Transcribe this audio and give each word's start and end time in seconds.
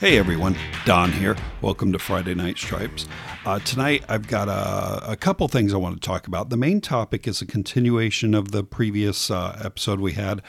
Hey 0.00 0.16
everyone, 0.16 0.54
Don 0.84 1.10
here. 1.10 1.36
Welcome 1.60 1.90
to 1.90 1.98
Friday 1.98 2.32
Night 2.32 2.56
Stripes. 2.56 3.08
Uh, 3.44 3.58
tonight 3.58 4.04
I've 4.08 4.28
got 4.28 4.46
a, 4.46 5.10
a, 5.10 5.16
couple 5.16 5.48
things 5.48 5.74
I 5.74 5.76
want 5.76 6.00
to 6.00 6.06
talk 6.06 6.28
about. 6.28 6.50
The 6.50 6.56
main 6.56 6.80
topic 6.80 7.26
is 7.26 7.42
a 7.42 7.46
continuation 7.46 8.32
of 8.32 8.52
the 8.52 8.62
previous 8.62 9.28
uh, 9.28 9.60
episode 9.60 9.98
we 9.98 10.12
had 10.12 10.40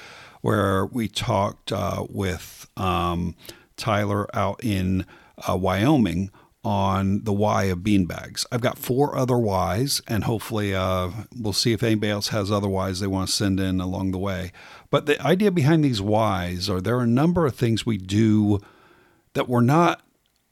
where 0.41 0.85
we 0.85 1.07
talked 1.07 1.71
uh, 1.71 2.05
with 2.07 2.69
um, 2.77 3.35
Tyler 3.75 4.27
out 4.35 4.63
in 4.63 5.07
uh, 5.49 5.57
Wyoming 5.57 6.29
on 6.63 7.23
the 7.23 7.33
why 7.33 7.63
of 7.63 7.79
beanbags. 7.79 8.45
I've 8.51 8.61
got 8.61 8.77
four 8.77 9.17
other 9.17 9.39
whys, 9.39 9.99
and 10.07 10.25
hopefully 10.25 10.75
uh, 10.75 11.09
we'll 11.35 11.53
see 11.53 11.73
if 11.73 11.81
anybody 11.81 12.11
else 12.11 12.27
has 12.27 12.51
other 12.51 12.69
whys 12.69 12.99
they 12.99 13.07
want 13.07 13.29
to 13.29 13.35
send 13.35 13.59
in 13.59 13.81
along 13.81 14.11
the 14.11 14.19
way. 14.19 14.51
But 14.91 15.07
the 15.07 15.19
idea 15.25 15.49
behind 15.49 15.83
these 15.83 16.03
whys 16.03 16.69
are 16.69 16.79
there 16.79 16.99
are 16.99 17.03
a 17.03 17.07
number 17.07 17.47
of 17.47 17.55
things 17.55 17.83
we 17.83 17.97
do 17.97 18.59
that 19.39 19.47
we're 19.47 19.61
not 19.61 20.01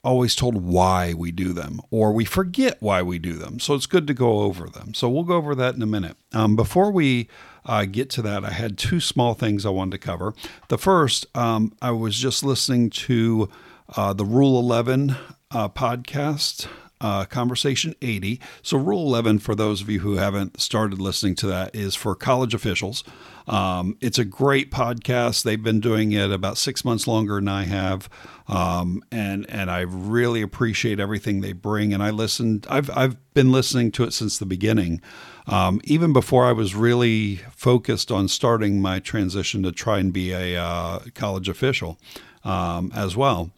always 0.01 0.33
told 0.33 0.55
why 0.55 1.13
we 1.13 1.29
do 1.29 1.51
them, 1.51 1.81
or 1.91 2.13
we 2.13 2.23
forget 2.23 2.77
why 2.79 3.01
we 3.01 3.19
do 3.19 3.33
them. 3.33 3.59
So 3.59 3.73
it's 3.73 3.85
good 3.85 4.07
to 4.07 4.13
go 4.13 4.39
over 4.39 4.69
them. 4.69 4.93
So 4.93 5.09
we'll 5.09 5.25
go 5.25 5.35
over 5.35 5.53
that 5.55 5.75
in 5.75 5.81
a 5.81 5.85
minute. 5.85 6.15
Um, 6.31 6.55
before 6.55 6.89
we 6.89 7.27
uh, 7.65 7.83
get 7.83 8.09
to 8.11 8.21
that, 8.21 8.45
I 8.45 8.51
had 8.51 8.77
two 8.77 9.01
small 9.01 9.33
things 9.33 9.65
I 9.65 9.71
wanted 9.71 9.91
to 9.91 9.97
cover. 9.97 10.33
The 10.69 10.77
first, 10.77 11.25
um, 11.35 11.73
I 11.81 11.91
was 11.91 12.17
just 12.17 12.45
listening 12.45 12.89
to 12.91 13.49
uh, 13.97 14.13
the 14.13 14.23
Rule 14.23 14.57
11 14.57 15.17
uh, 15.51 15.67
podcast. 15.67 16.67
Uh, 16.99 17.25
conversation 17.25 17.93
80. 18.01 18.41
So, 18.63 18.75
Rule 18.75 19.05
11, 19.05 19.37
for 19.39 19.53
those 19.53 19.81
of 19.81 19.89
you 19.89 19.99
who 19.99 20.15
haven't 20.15 20.59
started 20.59 20.99
listening 20.99 21.35
to 21.35 21.47
that, 21.47 21.75
is 21.75 21.93
for 21.93 22.15
college 22.15 22.55
officials. 22.55 23.03
Um, 23.47 23.97
it's 24.01 24.19
a 24.19 24.25
great 24.25 24.71
podcast. 24.71 25.43
They've 25.43 25.61
been 25.61 25.79
doing 25.79 26.11
it 26.11 26.31
about 26.31 26.57
six 26.57 26.83
months 26.83 27.07
longer 27.07 27.35
than 27.35 27.47
I 27.47 27.63
have, 27.63 28.09
um, 28.47 29.03
and 29.11 29.49
and 29.49 29.71
I 29.71 29.81
really 29.81 30.41
appreciate 30.41 30.99
everything 30.99 31.41
they 31.41 31.53
bring. 31.53 31.93
And 31.93 32.03
I 32.03 32.09
listened. 32.09 32.67
I've 32.69 32.89
I've 32.95 33.15
been 33.33 33.51
listening 33.51 33.91
to 33.93 34.03
it 34.03 34.11
since 34.11 34.37
the 34.37 34.45
beginning, 34.45 35.01
um, 35.47 35.79
even 35.85 36.11
before 36.11 36.45
I 36.45 36.51
was 36.51 36.75
really 36.75 37.37
focused 37.51 38.11
on 38.11 38.27
starting 38.27 38.81
my 38.81 38.99
transition 38.99 39.63
to 39.63 39.71
try 39.71 39.99
and 39.99 40.11
be 40.11 40.33
a 40.33 40.61
uh, 40.61 40.99
college 41.13 41.47
official 41.47 41.97
um, 42.43 42.91
as 42.93 43.15
well 43.15 43.51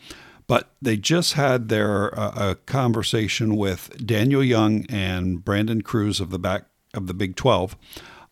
but 0.49 0.71
they 0.81 0.97
just 0.97 1.33
had 1.33 1.69
their 1.69 2.19
uh, 2.19 2.49
a 2.49 2.55
conversation 2.55 3.55
with 3.55 4.03
Daniel 4.03 4.43
Young 4.43 4.83
and 4.89 5.45
Brandon 5.45 5.83
Cruz 5.83 6.19
of 6.19 6.31
the 6.31 6.39
back 6.39 6.65
of 6.95 7.05
the 7.05 7.13
Big 7.13 7.35
12 7.35 7.77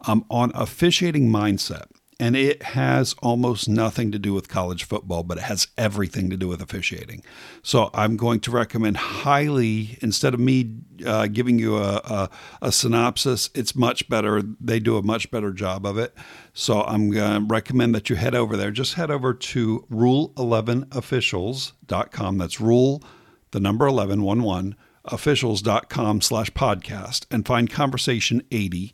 um, 0.07 0.25
on 0.27 0.51
officiating 0.55 1.29
mindset. 1.29 1.85
And 2.19 2.35
it 2.35 2.63
has 2.63 3.13
almost 3.21 3.69
nothing 3.69 4.11
to 4.11 4.17
do 4.17 4.33
with 4.33 4.49
college 4.49 4.85
football, 4.85 5.21
but 5.21 5.37
it 5.37 5.43
has 5.43 5.67
everything 5.77 6.31
to 6.31 6.37
do 6.37 6.47
with 6.47 6.59
officiating. 6.59 7.21
So 7.61 7.91
I'm 7.93 8.17
going 8.17 8.39
to 8.39 8.51
recommend 8.51 8.97
highly, 8.97 9.99
instead 10.01 10.33
of 10.33 10.39
me 10.39 10.77
uh, 11.05 11.27
giving 11.27 11.59
you 11.59 11.77
a, 11.77 11.97
a, 11.97 12.29
a, 12.63 12.71
synopsis, 12.71 13.51
it's 13.53 13.75
much 13.75 14.09
better. 14.09 14.41
They 14.59 14.79
do 14.79 14.97
a 14.97 15.03
much 15.03 15.29
better 15.29 15.51
job 15.51 15.85
of 15.85 15.99
it. 15.99 16.15
So 16.59 16.81
I'm 16.81 17.11
going 17.11 17.47
to 17.47 17.53
recommend 17.53 17.93
that 17.93 18.09
you 18.09 18.15
head 18.15 18.33
over 18.33 18.57
there. 18.57 18.71
Just 18.71 18.95
head 18.95 19.11
over 19.11 19.31
to 19.31 19.85
rule11officials.com. 19.91 22.37
That's 22.39 22.59
rule, 22.59 23.03
the 23.51 23.59
number 23.59 23.85
11, 23.85 24.23
1 24.23 24.41
1, 24.41 24.75
officials.com 25.05 26.21
slash 26.21 26.49
podcast 26.49 27.27
and 27.29 27.45
find 27.45 27.69
Conversation 27.69 28.41
80. 28.49 28.91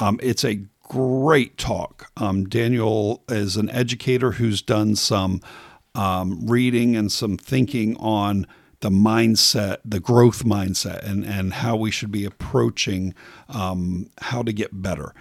Um, 0.00 0.18
it's 0.22 0.42
a 0.42 0.64
great 0.84 1.58
talk. 1.58 2.10
Um, 2.16 2.48
Daniel 2.48 3.24
is 3.28 3.58
an 3.58 3.68
educator 3.68 4.30
who's 4.32 4.62
done 4.62 4.96
some 4.96 5.42
um, 5.94 6.46
reading 6.46 6.96
and 6.96 7.12
some 7.12 7.36
thinking 7.36 7.94
on 7.98 8.46
the 8.80 8.88
mindset, 8.88 9.80
the 9.84 10.00
growth 10.00 10.44
mindset, 10.44 11.04
and, 11.04 11.26
and 11.26 11.52
how 11.52 11.76
we 11.76 11.90
should 11.90 12.10
be 12.10 12.24
approaching 12.24 13.12
um, 13.50 14.08
how 14.18 14.42
to 14.42 14.54
get 14.54 14.80
better. 14.80 15.12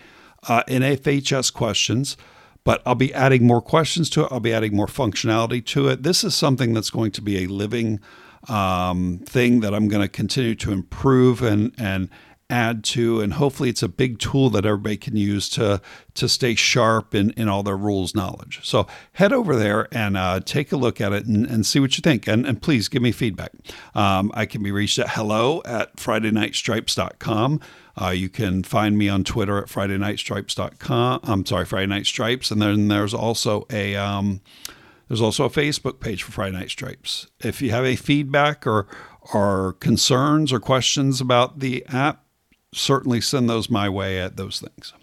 uh, 0.48 0.64
NFHS 0.68 1.54
questions. 1.54 2.18
But 2.64 2.82
I'll 2.86 2.96
be 2.96 3.14
adding 3.14 3.48
more 3.48 3.62
questions 3.62 4.10
to 4.12 4.26
it. 4.26 4.28
I'll 4.30 4.42
be 4.42 4.54
adding 4.54 4.76
more 4.76 4.88
functionality 4.88 5.66
to 5.68 5.88
it. 5.88 6.04
This 6.04 6.26
is 6.26 6.36
something 6.36 6.74
that's 6.74 6.90
going 6.90 7.12
to 7.12 7.22
be 7.22 7.44
a 7.44 7.48
living 7.48 8.02
um, 8.50 9.20
thing 9.26 9.62
that 9.62 9.74
I'm 9.74 9.88
going 9.88 10.02
to 10.02 10.10
continue 10.10 10.56
to 10.56 10.72
improve 10.72 11.42
and 11.42 11.74
and 11.78 12.10
add 12.50 12.82
to 12.82 13.20
and 13.20 13.34
hopefully 13.34 13.68
it's 13.68 13.84
a 13.84 13.90
big 13.90 14.20
tool 14.20 14.50
that 14.50 14.66
everybody 14.66 14.96
can 14.96 15.18
use 15.18 15.50
to 15.50 15.82
to 16.14 16.30
stay 16.30 16.56
sharp 16.56 17.14
in, 17.14 17.32
in 17.32 17.50
all 17.50 17.62
their 17.62 17.76
rules 17.76 18.16
knowledge. 18.16 18.62
So 18.64 18.88
head 19.14 19.34
over 19.34 19.56
there 19.56 19.88
and 19.92 20.16
uh, 20.16 20.40
take 20.40 20.72
a 20.72 20.78
look 20.78 21.02
at 21.02 21.12
it 21.12 21.26
and, 21.26 21.46
and 21.46 21.66
see 21.66 21.80
what 21.80 21.98
you 21.98 22.02
think. 22.02 22.26
And, 22.26 22.46
and 22.46 22.62
please 22.62 22.88
give 22.88 23.02
me 23.02 23.12
feedback. 23.12 23.52
Um, 23.94 24.32
i 24.34 24.46
can 24.46 24.64
be 24.64 24.72
reached 24.72 24.98
at 25.00 25.10
hello 25.10 25.62
at 25.66 25.96
fridaynightstripes.com 25.98 27.60
uh, 28.02 28.10
you 28.10 28.30
can 28.30 28.64
find 28.64 28.98
me 28.98 29.10
on 29.10 29.24
twitter 29.24 29.58
at 29.58 29.66
fridaynightstripes.com 29.68 31.20
i'm 31.24 31.46
sorry 31.46 31.66
friday 31.66 31.88
night 31.88 32.06
stripes. 32.06 32.50
And 32.52 32.62
then 32.62 32.88
there's 32.88 33.14
also 33.14 33.66
a 33.70 33.96
um, 33.96 34.40
there's 35.08 35.22
also 35.22 35.46
a 35.46 35.50
Facebook 35.50 36.00
page 36.00 36.24
for 36.24 36.32
Friday 36.32 36.58
Night 36.58 36.70
Stripes. 36.70 37.28
If 37.40 37.62
you 37.62 37.72
have 37.72 37.86
a 37.86 37.96
feedback 37.96 38.68
or 38.68 38.88
or 39.34 39.74
concerns 39.74 40.54
or 40.54 40.60
questions 40.60 41.20
about 41.20 41.60
the 41.60 41.86
app, 41.88 42.24
certainly 42.74 43.22
send 43.22 43.50
those 43.50 43.70
my 43.70 43.90
way 43.90 44.20
at 44.20 44.38
those 44.38 44.60
things. 44.60 44.94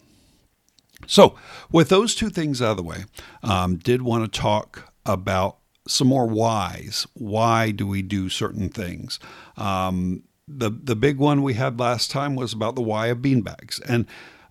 So, 1.06 1.37
with 1.70 1.88
those 1.91 2.14
two 2.14 2.31
things 2.31 2.62
out 2.62 2.72
of 2.72 2.76
the 2.78 2.82
way, 2.82 3.04
um, 3.43 3.76
did 3.76 4.03
want 4.03 4.31
to 4.31 4.41
talk 4.41 4.93
about 5.04 5.59
some 5.87 6.09
more 6.09 6.26
whys. 6.26 7.06
Why 7.12 7.70
do 7.70 7.87
we 7.87 8.00
do 8.00 8.28
certain 8.28 8.69
things? 8.69 9.19
Um, 9.56 10.22
the 10.48 10.70
the 10.70 10.97
big 10.97 11.19
one 11.19 11.43
we 11.43 11.54
had 11.54 11.78
last 11.78 12.10
time 12.10 12.37
was 12.37 12.53
about 12.53 12.75
the 12.75 12.82
why 12.82 13.09
of 13.09 13.19
beanbags, 13.19 13.81
and 13.88 14.06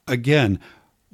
again, 0.08 0.60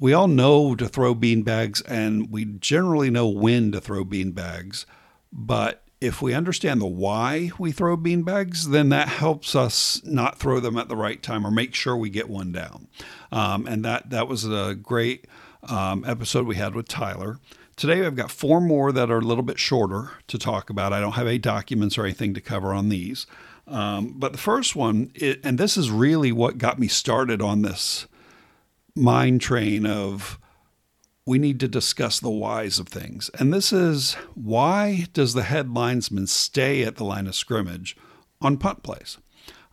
we 0.00 0.14
all 0.14 0.26
know 0.26 0.74
to 0.74 0.88
throw 0.88 1.14
beanbags, 1.14 1.82
and 1.86 2.32
we 2.32 2.46
generally 2.46 3.10
know 3.10 3.28
when 3.28 3.70
to 3.72 3.80
throw 3.80 4.04
beanbags, 4.04 4.86
but 5.30 5.82
if 6.00 6.22
we 6.22 6.32
understand 6.32 6.80
the 6.80 6.86
why 6.86 7.50
we 7.58 7.70
throw 7.70 7.96
beanbags, 7.96 8.70
then 8.70 8.88
that 8.88 9.08
helps 9.08 9.54
us 9.54 10.00
not 10.02 10.38
throw 10.38 10.58
them 10.58 10.78
at 10.78 10.88
the 10.88 10.96
right 10.96 11.22
time 11.22 11.46
or 11.46 11.50
make 11.50 11.74
sure 11.74 11.94
we 11.94 12.08
get 12.08 12.30
one 12.30 12.50
down. 12.50 12.88
Um, 13.30 13.66
and 13.66 13.84
that 13.84 14.08
that 14.08 14.26
was 14.26 14.44
a 14.44 14.74
great 14.74 15.26
um, 15.68 16.02
episode 16.06 16.46
we 16.46 16.56
had 16.56 16.74
with 16.74 16.88
Tyler. 16.88 17.38
Today 17.76 18.06
I've 18.06 18.16
got 18.16 18.30
four 18.30 18.62
more 18.62 18.92
that 18.92 19.10
are 19.10 19.18
a 19.18 19.22
little 19.22 19.44
bit 19.44 19.58
shorter 19.58 20.12
to 20.28 20.38
talk 20.38 20.70
about. 20.70 20.94
I 20.94 21.00
don't 21.00 21.12
have 21.12 21.26
any 21.26 21.38
documents 21.38 21.98
or 21.98 22.04
anything 22.04 22.32
to 22.32 22.40
cover 22.40 22.72
on 22.72 22.88
these. 22.88 23.26
Um, 23.68 24.14
but 24.16 24.32
the 24.32 24.38
first 24.38 24.74
one, 24.74 25.12
it, 25.14 25.40
and 25.44 25.58
this 25.58 25.76
is 25.76 25.90
really 25.90 26.32
what 26.32 26.56
got 26.56 26.78
me 26.78 26.88
started 26.88 27.42
on 27.42 27.60
this 27.60 28.06
mind 29.00 29.40
train 29.40 29.86
of 29.86 30.38
we 31.26 31.38
need 31.38 31.60
to 31.60 31.68
discuss 31.68 32.18
the 32.18 32.30
whys 32.30 32.78
of 32.78 32.88
things. 32.88 33.30
And 33.38 33.52
this 33.52 33.72
is 33.72 34.14
why 34.34 35.06
does 35.12 35.34
the 35.34 35.42
head 35.42 35.70
linesman 35.70 36.26
stay 36.26 36.82
at 36.82 36.96
the 36.96 37.04
line 37.04 37.26
of 37.26 37.34
scrimmage 37.34 37.96
on 38.40 38.56
punt 38.56 38.82
plays? 38.82 39.18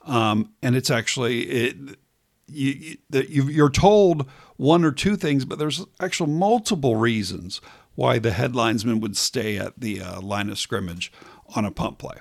Um, 0.06 0.54
and 0.62 0.76
it's 0.76 0.92
actually 0.92 1.42
it, 1.42 1.78
you, 2.48 2.98
you, 3.10 3.66
are 3.66 3.70
told 3.70 4.30
one 4.56 4.86
or 4.86 4.92
two 4.92 5.16
things, 5.16 5.46
but 5.46 5.60
there's 5.60 5.86
actual 6.00 6.28
multiple 6.28 6.96
reasons 6.96 7.60
why 7.96 8.20
the 8.20 8.32
head 8.32 8.56
linesman 8.56 9.00
would 9.02 9.18
stay 9.18 9.58
at 9.58 9.80
the 9.80 10.02
uh, 10.02 10.22
line 10.22 10.50
of 10.50 10.60
scrimmage 10.60 11.12
on 11.56 11.66
a 11.66 11.72
punt 11.72 11.98
play. 11.98 12.18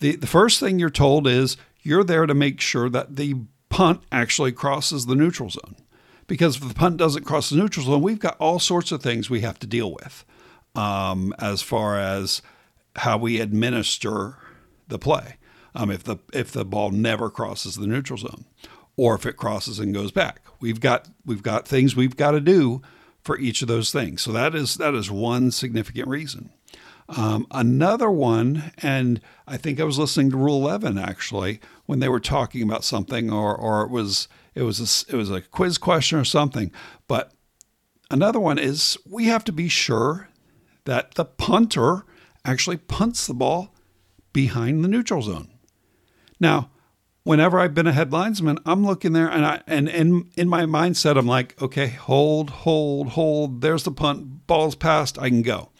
The, 0.00 0.16
the 0.16 0.26
first 0.26 0.58
thing 0.58 0.78
you're 0.78 0.90
told 0.90 1.26
is 1.26 1.56
you're 1.82 2.04
there 2.04 2.26
to 2.26 2.34
make 2.34 2.60
sure 2.60 2.88
that 2.88 3.16
the 3.16 3.36
punt 3.68 4.02
actually 4.10 4.52
crosses 4.52 5.06
the 5.06 5.14
neutral 5.14 5.50
zone 5.50 5.76
because 6.30 6.58
if 6.58 6.68
the 6.68 6.74
punt 6.74 6.96
doesn't 6.96 7.24
cross 7.24 7.50
the 7.50 7.56
neutral 7.56 7.84
zone, 7.84 8.00
we've 8.00 8.20
got 8.20 8.36
all 8.38 8.60
sorts 8.60 8.92
of 8.92 9.02
things 9.02 9.28
we 9.28 9.40
have 9.40 9.58
to 9.58 9.66
deal 9.66 9.92
with 9.92 10.24
um, 10.76 11.34
as 11.40 11.60
far 11.60 11.98
as 11.98 12.40
how 12.94 13.18
we 13.18 13.40
administer 13.40 14.36
the 14.86 14.96
play. 14.96 15.38
Um, 15.74 15.90
if 15.90 16.04
the 16.04 16.18
if 16.32 16.52
the 16.52 16.64
ball 16.64 16.92
never 16.92 17.30
crosses 17.30 17.74
the 17.74 17.88
neutral 17.88 18.16
zone, 18.16 18.44
or 18.96 19.16
if 19.16 19.26
it 19.26 19.36
crosses 19.36 19.80
and 19.80 19.92
goes 19.92 20.12
back, 20.12 20.40
we've 20.60 20.78
got 20.78 21.08
we've 21.26 21.42
got 21.42 21.66
things 21.66 21.96
we've 21.96 22.16
got 22.16 22.30
to 22.30 22.40
do 22.40 22.80
for 23.24 23.36
each 23.36 23.60
of 23.60 23.66
those 23.66 23.90
things. 23.90 24.22
So 24.22 24.30
that 24.30 24.54
is 24.54 24.76
that 24.76 24.94
is 24.94 25.10
one 25.10 25.50
significant 25.50 26.06
reason. 26.06 26.50
Um, 27.08 27.48
another 27.50 28.08
one, 28.08 28.72
and 28.78 29.20
I 29.48 29.56
think 29.56 29.80
I 29.80 29.84
was 29.84 29.98
listening 29.98 30.30
to 30.30 30.36
Rule 30.36 30.64
Eleven 30.64 30.96
actually 30.96 31.58
when 31.90 31.98
they 31.98 32.08
were 32.08 32.20
talking 32.20 32.62
about 32.62 32.84
something, 32.84 33.32
or 33.32 33.52
or 33.52 33.82
it 33.82 33.90
was 33.90 34.28
it 34.54 34.62
was 34.62 34.78
a, 34.78 35.12
it 35.12 35.16
was 35.16 35.28
a 35.28 35.40
quiz 35.40 35.76
question 35.76 36.20
or 36.20 36.24
something. 36.24 36.70
But 37.08 37.32
another 38.12 38.38
one 38.38 38.60
is 38.60 38.96
we 39.04 39.24
have 39.24 39.42
to 39.46 39.52
be 39.52 39.68
sure 39.68 40.28
that 40.84 41.16
the 41.16 41.24
punter 41.24 42.04
actually 42.44 42.76
punts 42.76 43.26
the 43.26 43.34
ball 43.34 43.74
behind 44.32 44.84
the 44.84 44.88
neutral 44.88 45.22
zone. 45.22 45.48
Now, 46.38 46.70
whenever 47.24 47.58
I've 47.58 47.74
been 47.74 47.88
a 47.88 47.92
headlinesman, 47.92 48.58
I'm 48.64 48.86
looking 48.86 49.12
there 49.12 49.28
and 49.28 49.44
I 49.44 49.60
and, 49.66 49.88
and 49.88 50.30
in 50.36 50.48
my 50.48 50.66
mindset, 50.66 51.18
I'm 51.18 51.26
like, 51.26 51.60
okay, 51.60 51.88
hold, 51.88 52.50
hold, 52.50 53.08
hold. 53.08 53.62
There's 53.62 53.82
the 53.82 53.90
punt, 53.90 54.46
ball's 54.46 54.76
passed, 54.76 55.18
I 55.18 55.28
can 55.28 55.42
go. 55.42 55.70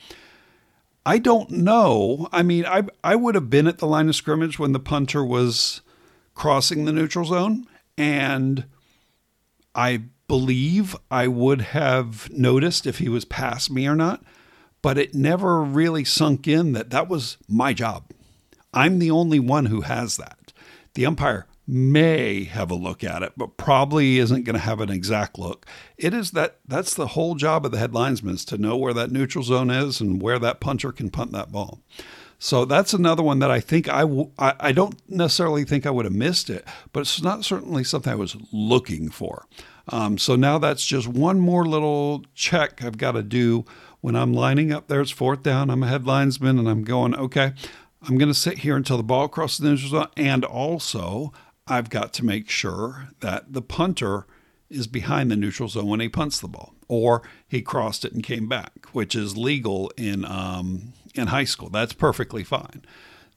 I 1.07 1.19
don't 1.19 1.51
know. 1.53 2.29
I 2.33 2.43
mean, 2.43 2.67
I 2.67 2.83
I 3.05 3.15
would 3.15 3.37
have 3.37 3.49
been 3.49 3.69
at 3.69 3.79
the 3.79 3.87
line 3.87 4.09
of 4.09 4.17
scrimmage 4.17 4.59
when 4.59 4.73
the 4.73 4.81
punter 4.81 5.25
was 5.25 5.83
crossing 6.41 6.87
the 6.87 6.93
neutral 6.93 7.27
zone, 7.27 7.67
and 7.99 8.65
I 9.75 10.05
believe 10.27 10.97
I 11.11 11.29
would 11.29 11.61
have 11.61 12.31
noticed 12.31 12.87
if 12.87 12.97
he 12.97 13.11
was 13.11 13.27
past 13.27 13.71
me 13.71 13.87
or 13.87 13.95
not, 13.95 14.25
but 14.81 14.97
it 14.97 15.15
never 15.15 15.61
really 15.61 16.03
sunk 16.03 16.49
in 16.49 16.73
that 16.73 16.89
that 16.89 17.11
was 17.11 17.37
my 17.47 17.75
job. 17.75 18.05
I'm 18.73 19.01
the 19.01 19.11
only 19.11 19.39
one 19.39 19.67
who 19.67 19.83
has 19.83 20.17
that. 20.17 20.55
The 20.95 21.05
umpire 21.05 21.47
may 21.67 22.45
have 22.45 22.71
a 22.71 22.75
look 22.75 23.05
at 23.05 23.23
it, 23.23 23.35
but 23.37 23.59
probably 23.59 24.17
isn't 24.17 24.45
going 24.45 24.55
to 24.55 24.61
have 24.61 24.81
an 24.81 24.89
exact 24.89 25.39
look. 25.39 25.67
It 25.99 26.15
is 26.15 26.31
that 26.31 26.61
that's 26.67 26.95
the 26.95 27.09
whole 27.09 27.35
job 27.35 27.67
of 27.67 27.73
the 27.73 27.79
head 27.79 27.93
linesman 27.93 28.37
is 28.37 28.47
to 28.47 28.57
know 28.57 28.79
where 28.79 28.95
that 28.95 29.13
neutral 29.13 29.45
zone 29.45 29.69
is 29.71 30.01
and 30.01 30.23
where 30.23 30.39
that 30.39 30.59
puncher 30.59 30.91
can 30.91 31.11
punt 31.11 31.33
that 31.33 31.53
ball. 31.53 31.83
So 32.43 32.65
that's 32.65 32.95
another 32.95 33.23
one 33.23 33.39
that 33.41 33.51
I 33.51 33.61
think 33.61 33.87
I 33.87 34.01
w- 34.01 34.31
I, 34.39 34.55
I 34.59 34.73
don't 34.73 34.97
necessarily 35.11 35.65
think 35.65 35.85
I 35.85 35.91
would 35.91 36.07
have 36.07 36.15
missed 36.15 36.49
it, 36.49 36.65
but 36.91 37.01
it's 37.01 37.23
not 37.23 37.45
certainly 37.45 37.85
something 37.85 38.11
I 38.11 38.17
was 38.17 38.35
looking 38.51 39.11
for. 39.11 39.45
Um, 39.89 40.17
so 40.17 40.37
now 40.37 40.57
that's 40.57 40.87
just 40.87 41.07
one 41.07 41.39
more 41.39 41.67
little 41.67 42.25
check 42.35 42.83
I've 42.83 42.97
got 42.97 43.13
to 43.13 43.23
do 43.23 43.67
when 44.01 44.17
I'm 44.17 44.33
lining 44.33 44.73
up 44.73 44.89
there. 44.89 45.03
It's 45.03 45.11
fourth 45.11 45.43
down. 45.43 45.69
I'm 45.69 45.83
a 45.83 45.87
headlinesman 45.87 46.59
and 46.59 46.67
I'm 46.67 46.83
going, 46.83 47.15
okay, 47.15 47.53
I'm 48.09 48.17
going 48.17 48.31
to 48.31 48.35
sit 48.35 48.59
here 48.59 48.75
until 48.75 48.97
the 48.97 49.03
ball 49.03 49.29
crosses 49.29 49.59
the 49.59 49.69
neutral 49.69 49.91
zone. 49.91 50.09
And 50.17 50.43
also, 50.43 51.35
I've 51.67 51.91
got 51.91 52.15
to 52.15 52.25
make 52.25 52.49
sure 52.49 53.09
that 53.21 53.53
the 53.53 53.63
punter 53.63 54.27
is 54.71 54.87
behind 54.87 55.31
the 55.31 55.37
neutral 55.37 55.69
zone 55.69 55.89
when 55.89 56.01
he 56.01 56.09
punts 56.09 56.41
the 56.41 56.49
ball, 56.49 56.73
or 56.89 57.21
he 57.47 57.61
crossed 57.61 58.07
it 58.07 58.13
and 58.15 58.23
came 58.23 58.49
back, 58.49 58.87
which 58.93 59.15
is 59.15 59.37
legal 59.37 59.93
in 59.99 60.25
um, 60.25 60.95
in 61.15 61.29
high 61.29 61.45
school. 61.45 61.69
That's 61.71 61.93
perfectly 61.93 62.45
fine. 62.45 62.85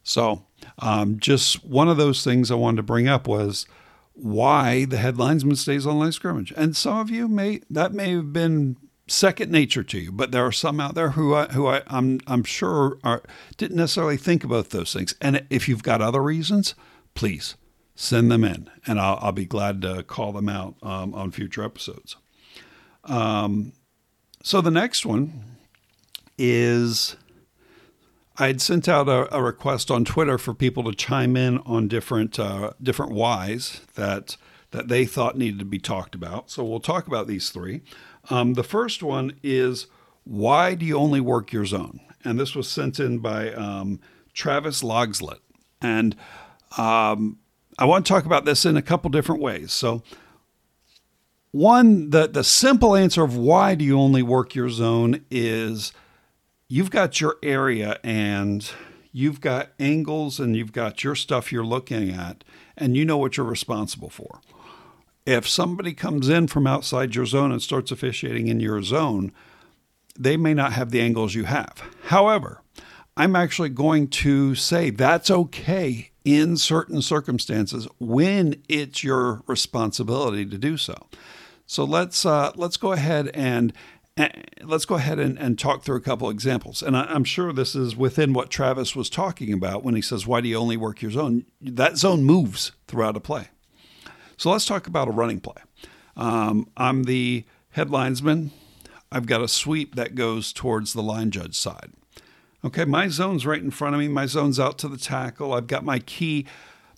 So, 0.03 0.45
um, 0.79 1.19
just 1.19 1.63
one 1.65 1.87
of 1.87 1.97
those 1.97 2.23
things 2.23 2.51
I 2.51 2.55
wanted 2.55 2.77
to 2.77 2.83
bring 2.83 3.07
up 3.07 3.27
was 3.27 3.65
why 4.13 4.85
the 4.85 4.97
head 4.97 5.17
linesman 5.17 5.55
stays 5.55 5.87
on 5.87 5.99
line 5.99 6.11
scrimmage. 6.11 6.53
And 6.55 6.75
some 6.75 6.97
of 6.97 7.09
you 7.09 7.27
may 7.27 7.61
that 7.69 7.93
may 7.93 8.11
have 8.11 8.33
been 8.33 8.77
second 9.07 9.51
nature 9.51 9.83
to 9.83 9.99
you. 9.99 10.11
But 10.11 10.31
there 10.31 10.45
are 10.45 10.51
some 10.51 10.79
out 10.79 10.95
there 10.95 11.11
who 11.11 11.33
I, 11.33 11.45
who 11.47 11.67
I, 11.67 11.81
I'm 11.87 12.19
I'm 12.27 12.43
sure 12.43 12.99
are 13.03 13.23
didn't 13.57 13.77
necessarily 13.77 14.17
think 14.17 14.43
about 14.43 14.69
those 14.69 14.93
things. 14.93 15.15
And 15.21 15.45
if 15.49 15.67
you've 15.67 15.83
got 15.83 16.01
other 16.01 16.21
reasons, 16.21 16.75
please 17.15 17.55
send 17.95 18.31
them 18.31 18.43
in, 18.43 18.69
and 18.87 18.99
I'll, 18.99 19.19
I'll 19.21 19.31
be 19.31 19.45
glad 19.45 19.81
to 19.83 20.03
call 20.03 20.31
them 20.31 20.49
out 20.49 20.75
um, 20.81 21.13
on 21.13 21.31
future 21.31 21.63
episodes. 21.63 22.15
Um, 23.03 23.73
so 24.41 24.61
the 24.61 24.71
next 24.71 25.05
one 25.05 25.43
is 26.37 27.15
I 28.37 28.47
had 28.47 28.61
sent 28.61 28.89
out 28.89 29.07
a, 29.07 29.35
a, 29.35 29.43
request 29.43 29.91
on 29.91 30.05
Twitter 30.05 30.37
for 30.37 30.55
people 30.55 30.83
to 30.85 30.93
chime 30.93 31.37
in 31.37 31.59
on 31.59 31.87
different 31.87 32.39
uh, 32.39 32.71
different 32.81 33.11
whys 33.11 33.81
that 33.95 34.37
that 34.71 34.87
they 34.87 35.05
thought 35.05 35.37
needed 35.37 35.59
to 35.59 35.65
be 35.65 35.77
talked 35.77 36.15
about. 36.15 36.49
So 36.49 36.63
we'll 36.63 36.79
talk 36.79 37.05
about 37.07 37.27
these 37.27 37.51
three. 37.51 37.81
Um, 38.29 38.55
the 38.55 38.63
first 38.63 39.03
one 39.03 39.35
is 39.43 39.85
why 40.23 40.73
do 40.73 40.85
you 40.85 40.97
only 40.97 41.21
work 41.21 41.53
your 41.53 41.65
zone? 41.65 41.99
And 42.23 42.39
this 42.39 42.55
was 42.55 42.67
sent 42.67 42.99
in 42.99 43.19
by 43.19 43.53
um, 43.53 43.99
Travis 44.33 44.81
Logslet. 44.81 45.39
And 45.81 46.15
um, 46.77 47.37
I 47.77 47.85
want 47.85 48.05
to 48.05 48.11
talk 48.11 48.25
about 48.25 48.45
this 48.45 48.65
in 48.65 48.77
a 48.77 48.81
couple 48.81 49.09
different 49.11 49.41
ways. 49.41 49.71
So, 49.71 50.03
one, 51.51 52.09
the, 52.09 52.27
the 52.27 52.43
simple 52.43 52.95
answer 52.95 53.23
of 53.23 53.37
why 53.37 53.75
do 53.75 53.85
you 53.85 53.99
only 53.99 54.23
work 54.23 54.55
your 54.55 54.69
zone 54.69 55.23
is 55.29 55.93
you've 56.67 56.91
got 56.91 57.21
your 57.21 57.37
area 57.43 57.99
and 58.03 58.69
you've 59.11 59.41
got 59.41 59.69
angles 59.79 60.39
and 60.39 60.55
you've 60.55 60.73
got 60.73 61.03
your 61.03 61.15
stuff 61.15 61.51
you're 61.51 61.65
looking 61.65 62.09
at, 62.09 62.43
and 62.75 62.97
you 62.97 63.05
know 63.05 63.17
what 63.17 63.37
you're 63.37 63.45
responsible 63.45 64.09
for. 64.09 64.41
If 65.25 65.47
somebody 65.47 65.93
comes 65.93 66.27
in 66.27 66.47
from 66.47 66.67
outside 66.67 67.15
your 67.15 67.25
zone 67.25 67.51
and 67.51 67.61
starts 67.61 67.91
officiating 67.91 68.47
in 68.47 68.59
your 68.59 68.81
zone, 68.81 69.31
they 70.19 70.35
may 70.35 70.53
not 70.53 70.73
have 70.73 70.91
the 70.91 71.01
angles 71.01 71.35
you 71.35 71.45
have. 71.45 71.81
However, 72.05 72.61
I'm 73.15 73.35
actually 73.35 73.69
going 73.69 74.07
to 74.07 74.55
say 74.55 74.89
that's 74.89 75.29
okay 75.29 76.11
in 76.25 76.57
certain 76.57 77.01
circumstances 77.01 77.87
when 77.99 78.61
it's 78.67 79.03
your 79.03 79.43
responsibility 79.45 80.45
to 80.45 80.57
do 80.57 80.77
so. 80.77 81.07
So 81.65 81.83
let's 81.83 82.25
uh, 82.25 82.51
let's 82.55 82.77
go 82.77 82.91
ahead 82.91 83.29
and 83.33 83.73
let's 84.61 84.85
go 84.85 84.95
ahead 84.95 85.19
and, 85.19 85.37
and, 85.39 85.57
talk 85.57 85.83
through 85.83 85.97
a 85.97 86.01
couple 86.01 86.29
examples. 86.29 86.83
And 86.83 86.95
I, 86.95 87.13
am 87.13 87.23
sure 87.23 87.51
this 87.51 87.75
is 87.75 87.95
within 87.95 88.33
what 88.33 88.49
Travis 88.49 88.95
was 88.95 89.09
talking 89.09 89.51
about 89.51 89.83
when 89.83 89.95
he 89.95 90.01
says, 90.01 90.27
"Why 90.27 90.41
do 90.41 90.47
you 90.47 90.57
only 90.57 90.77
work 90.77 91.01
your 91.01 91.11
zone?" 91.11 91.45
That 91.59 91.97
zone 91.97 92.23
moves 92.23 92.73
throughout 92.87 93.17
a 93.17 93.19
play. 93.19 93.47
So 94.37 94.51
let's 94.51 94.65
talk 94.65 94.87
about 94.87 95.07
a 95.07 95.11
running 95.11 95.39
play. 95.39 95.61
Um, 96.15 96.67
I'm 96.77 97.05
the 97.05 97.45
head 97.71 97.89
linesman. 97.89 98.51
I've 99.11 99.25
got 99.25 99.41
a 99.41 99.47
sweep 99.47 99.95
that 99.95 100.15
goes 100.15 100.53
towards 100.53 100.93
the 100.93 101.03
line 101.03 101.31
judge 101.31 101.55
side. 101.55 101.93
Okay, 102.65 102.85
my 102.85 103.07
zone's 103.09 103.45
right 103.45 103.61
in 103.61 103.71
front 103.71 103.95
of 103.95 103.99
me. 103.99 104.07
My 104.07 104.25
zone's 104.25 104.59
out 104.59 104.77
to 104.79 104.87
the 104.87 104.97
tackle. 104.97 105.53
I've 105.53 105.67
got 105.67 105.83
my 105.83 105.99
key. 105.99 106.45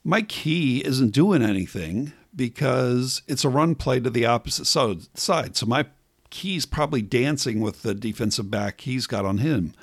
My 0.03 0.22
key 0.22 0.86
isn't 0.86 1.10
doing 1.10 1.41
anything 1.41 2.13
because 2.36 3.22
it's 3.27 3.43
a 3.43 3.50
run 3.50 3.75
play 3.75 4.00
to 4.00 4.10
the 4.10 4.25
opposite 4.25 4.65
side. 4.65 5.55
So 5.55 5.65
my 5.65 5.86
key's 6.36 6.65
probably 6.65 7.01
dancing 7.01 7.62
with 7.62 7.82
the 7.82 7.96
defensive 7.96 8.51
back 8.51 8.82
he's 8.82 9.08
got 9.08 9.24
on 9.24 9.38
him. 9.38 9.74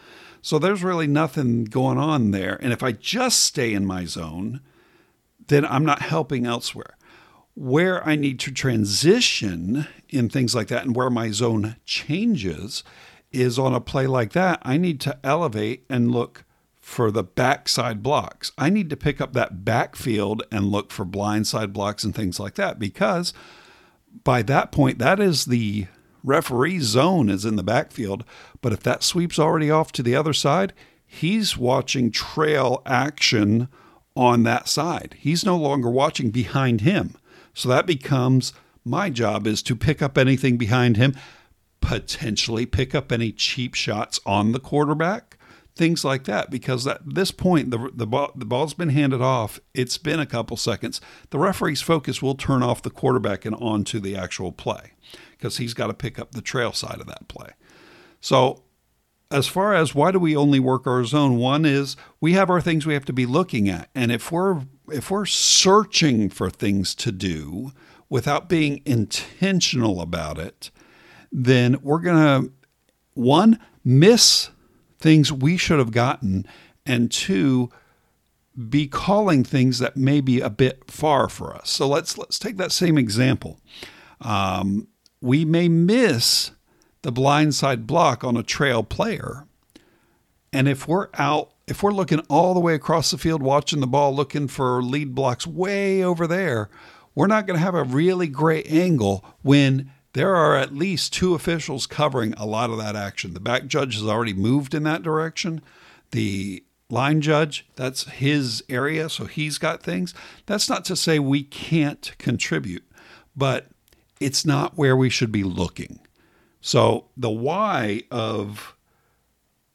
So 0.43 0.59
there's 0.59 0.85
really 0.85 1.07
nothing 1.07 1.65
going 1.65 1.97
on 1.97 2.31
there. 2.31 2.59
And 2.61 2.73
if 2.73 2.83
I 2.83 2.93
just 2.93 3.41
stay 3.41 3.73
in 3.73 3.87
my 3.87 4.05
zone, 4.05 4.61
then 5.47 5.65
I'm 5.65 5.85
not 5.85 6.03
helping 6.03 6.45
elsewhere 6.45 6.97
where 7.55 8.07
I 8.07 8.17
need 8.17 8.39
to 8.41 8.51
transition 8.51 9.87
in 10.09 10.29
things 10.29 10.55
like 10.55 10.69
that 10.69 10.85
and 10.85 10.97
where 10.97 11.11
my 11.11 11.31
zone 11.31 11.77
changes 11.85 12.83
is 13.31 13.59
on 13.59 13.75
a 13.75 13.81
play 13.81 14.07
like 14.07 14.33
that, 14.33 14.61
I 14.63 14.77
need 14.77 15.01
to 15.03 15.19
elevate 15.25 15.85
and 15.89 16.13
look 16.13 16.45
for 16.81 17.11
the 17.11 17.23
backside 17.23 18.03
blocks. 18.03 18.53
I 18.59 18.69
need 18.69 18.91
to 18.91 18.97
pick 18.97 19.21
up 19.21 19.33
that 19.33 19.65
backfield 19.65 20.43
and 20.51 20.67
look 20.67 20.91
for 20.91 21.05
blindside 21.05 21.73
blocks 21.73 22.05
and 22.05 22.15
things 22.15 22.41
like 22.41 22.55
that 22.57 22.79
because 22.79 23.33
by 24.25 24.43
that 24.43 24.73
point, 24.73 24.99
that 24.99 25.21
is 25.21 25.47
the 25.47 25.87
referee's 26.23 26.85
zone 26.85 27.29
is 27.29 27.45
in 27.45 27.57
the 27.57 27.62
backfield. 27.62 28.25
But 28.61 28.73
if 28.73 28.81
that 28.81 29.02
sweeps 29.02 29.38
already 29.38 29.71
off 29.71 29.93
to 29.93 30.02
the 30.02 30.17
other 30.17 30.33
side, 30.33 30.73
he's 31.07 31.57
watching 31.57 32.11
trail 32.11 32.83
action 32.87 33.69
on 34.14 34.43
that 34.45 34.69
side. 34.69 35.17
He's 35.19 35.45
no 35.45 35.57
longer 35.57 35.91
watching 35.91 36.31
behind 36.31 36.83
him. 36.83 37.17
So 37.55 37.69
that 37.69 37.87
becomes 37.87 38.52
my 38.85 39.11
job 39.11 39.47
is 39.47 39.62
to 39.64 39.76
pick 39.76 40.02
up 40.02 40.19
anything 40.19 40.57
behind 40.57 40.97
him, 40.97 41.14
potentially 41.81 42.67
pick 42.67 42.95
up 42.95 43.12
any 43.12 43.33
cheap 43.33 43.75
shots 43.75 44.21
on 44.26 44.52
the 44.52 44.61
quarterback, 44.61 45.38
things 45.75 46.05
like 46.05 46.25
that. 46.25 46.50
Because 46.50 46.87
at 46.87 47.00
this 47.05 47.31
point, 47.31 47.71
the, 47.71 47.91
the, 47.95 48.07
ball, 48.07 48.33
the 48.35 48.45
ball's 48.45 48.75
been 48.75 48.91
handed 48.91 49.21
off. 49.21 49.61
It's 49.75 49.99
been 49.99 50.21
a 50.21 50.26
couple 50.26 50.57
seconds. 50.57 51.00
The 51.31 51.38
referee's 51.38 51.81
focus 51.81 52.23
will 52.23 52.35
turn 52.35 52.62
off 52.62 52.83
the 52.83 52.91
quarterback 52.91 53.45
and 53.45 53.55
onto 53.57 54.00
the 54.00 54.17
actual 54.17 54.52
play 54.52 54.93
because 55.33 55.57
he's 55.57 55.75
got 55.75 55.88
to 55.88 55.95
pick 55.95 56.19
up 56.19 56.33
the 56.33 56.43
trail 56.43 56.73
side 56.73 57.00
of 57.00 57.07
that 57.07 57.29
play. 57.29 57.50
So 58.21 58.62
as 59.31 59.47
far 59.47 59.75
as 59.75 59.95
why 59.95 60.11
do 60.11 60.19
we 60.19 60.37
only 60.37 60.61
work 60.61 60.87
our 60.87 61.05
zone 61.05 61.38
one 61.38 61.64
is 61.64 61.97
we 62.21 62.35
have 62.35 62.50
our 62.50 62.61
things 62.61 62.85
we 62.85 62.93
have 62.93 63.07
to 63.07 63.14
be 63.14 63.25
looking 63.25 63.67
at 63.67 63.88
and 63.95 64.12
if 64.12 64.31
we're 64.31 64.61
if 64.93 65.11
we're 65.11 65.26
searching 65.26 66.29
for 66.29 66.50
things 66.50 66.95
to 66.97 67.11
do 67.11 67.73
without 68.09 68.49
being 68.49 68.83
intentional 68.85 70.00
about 70.00 70.38
it, 70.38 70.71
then 71.31 71.79
we're 71.83 71.99
going 72.00 72.45
to, 72.45 72.52
one, 73.14 73.59
miss 73.85 74.50
things 75.03 75.33
we 75.33 75.57
should 75.57 75.79
have 75.79 75.91
gotten, 75.91 76.47
and 76.87 77.11
two, 77.11 77.71
be 78.69 78.87
calling 78.87 79.45
things 79.45 79.79
that 79.79 79.97
may 79.97 80.21
be 80.21 80.41
a 80.41 80.51
bit 80.51 80.91
far 80.91 81.29
for 81.29 81.55
us. 81.55 81.71
So 81.71 81.89
let's 81.89 82.17
let's 82.17 82.39
take 82.39 82.57
that 82.57 82.73
same 82.73 82.97
example. 82.97 83.61
Um, 84.21 84.89
we 85.21 85.45
may 85.45 85.69
miss 85.69 86.53
the 87.03 87.13
blindside 87.13 87.87
block 87.87 88.25
on 88.25 88.37
a 88.37 88.43
trail 88.43 88.83
player, 88.83 89.47
and 90.53 90.69
if 90.69 90.87
we're 90.87 91.09
out, 91.15 91.51
if 91.67 91.83
we're 91.83 91.93
looking 91.93 92.21
all 92.29 92.55
the 92.55 92.61
way 92.61 92.75
across 92.75 93.11
the 93.11 93.19
field 93.19 93.43
watching 93.43 93.81
the 93.81 93.87
ball, 93.87 94.15
looking 94.15 94.49
for 94.49 94.83
lead 94.83 95.15
blocks 95.15 95.47
way 95.47 96.03
over 96.03 96.27
there, 96.27 96.71
we're 97.15 97.27
not 97.27 97.47
going 97.47 97.59
to 97.59 97.65
have 97.65 97.75
a 97.75 97.85
really 97.85 98.29
great 98.29 98.71
angle 98.71 99.25
when 99.43 99.91
there 100.12 100.35
are 100.35 100.57
at 100.57 100.75
least 100.75 101.12
two 101.12 101.35
officials 101.35 101.87
covering 101.87 102.35
a 102.35 102.47
lot 102.47 102.71
of 102.71 102.78
that 102.78 102.97
action. 102.97 103.35
The 103.35 103.40
back 103.40 103.66
judge 103.66 103.95
has 103.95 104.07
already 104.07 104.35
moved 104.35 104.75
in 104.75 104.83
that 104.83 105.02
direction. 105.02 105.62
The 106.11 106.64
line 106.90 107.21
judge, 107.23 107.66
that's 107.75 108.04
his 108.04 108.62
area, 108.69 109.09
so 109.09 109.25
he's 109.25 109.59
got 109.59 109.83
things. 109.83 110.14
That's 110.47 110.69
not 110.69 110.85
to 110.87 110.97
say 110.97 111.19
we 111.19 111.42
can't 111.42 112.12
contribute, 112.19 112.85
but 113.35 113.69
it's 114.21 114.45
not 114.45 114.76
where 114.76 114.97
we 114.97 115.09
should 115.09 115.33
be 115.33 115.45
looking. 115.45 116.00
So 116.61 117.07
the 117.16 117.31
why 117.31 118.02
of 118.11 118.76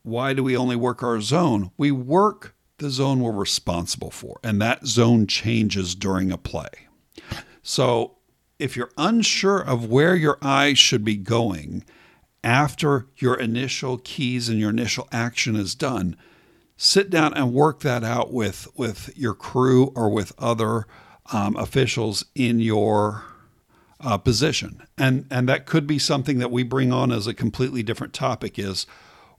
why 0.03 0.33
do 0.33 0.43
we 0.43 0.55
only 0.55 0.75
work 0.75 1.03
our 1.03 1.19
zone? 1.19 1.71
We 1.77 1.91
work 1.91 2.55
the 2.77 2.89
zone 2.91 3.19
we're 3.19 3.31
responsible 3.31 4.11
for, 4.11 4.39
and 4.43 4.61
that 4.61 4.85
zone 4.85 5.25
changes 5.25 5.95
during 5.95 6.31
a 6.31 6.37
play. 6.37 6.69
So 7.63 8.16
if 8.59 8.75
you're 8.75 8.91
unsure 8.97 9.59
of 9.59 9.85
where 9.85 10.15
your 10.15 10.37
eyes 10.41 10.77
should 10.77 11.03
be 11.03 11.15
going 11.15 11.83
after 12.43 13.07
your 13.17 13.35
initial 13.35 13.97
keys 13.97 14.49
and 14.49 14.59
your 14.59 14.69
initial 14.69 15.07
action 15.11 15.55
is 15.55 15.75
done, 15.75 16.15
sit 16.75 17.09
down 17.09 17.33
and 17.33 17.53
work 17.53 17.81
that 17.81 18.03
out 18.03 18.31
with 18.31 18.67
with 18.75 19.11
your 19.15 19.33
crew 19.33 19.91
or 19.95 20.09
with 20.09 20.31
other 20.37 20.85
um, 21.31 21.55
officials 21.57 22.25
in 22.35 22.59
your 22.59 23.23
uh, 23.99 24.17
position. 24.17 24.83
And 24.97 25.25
and 25.29 25.49
that 25.49 25.65
could 25.65 25.87
be 25.87 25.99
something 25.99 26.39
that 26.39 26.51
we 26.51 26.63
bring 26.63 26.91
on 26.91 27.11
as 27.11 27.27
a 27.27 27.33
completely 27.33 27.83
different 27.83 28.13
topic 28.13 28.57
is 28.57 28.85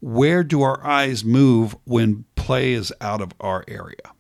where 0.01 0.45
do 0.45 0.63
our 0.63 0.85
eyes 0.87 1.25
move 1.25 1.77
when 1.85 2.25
play 2.37 2.73
is 2.73 2.93
out 3.01 3.21
of 3.21 3.33
our 3.41 3.65
area? 3.67 4.13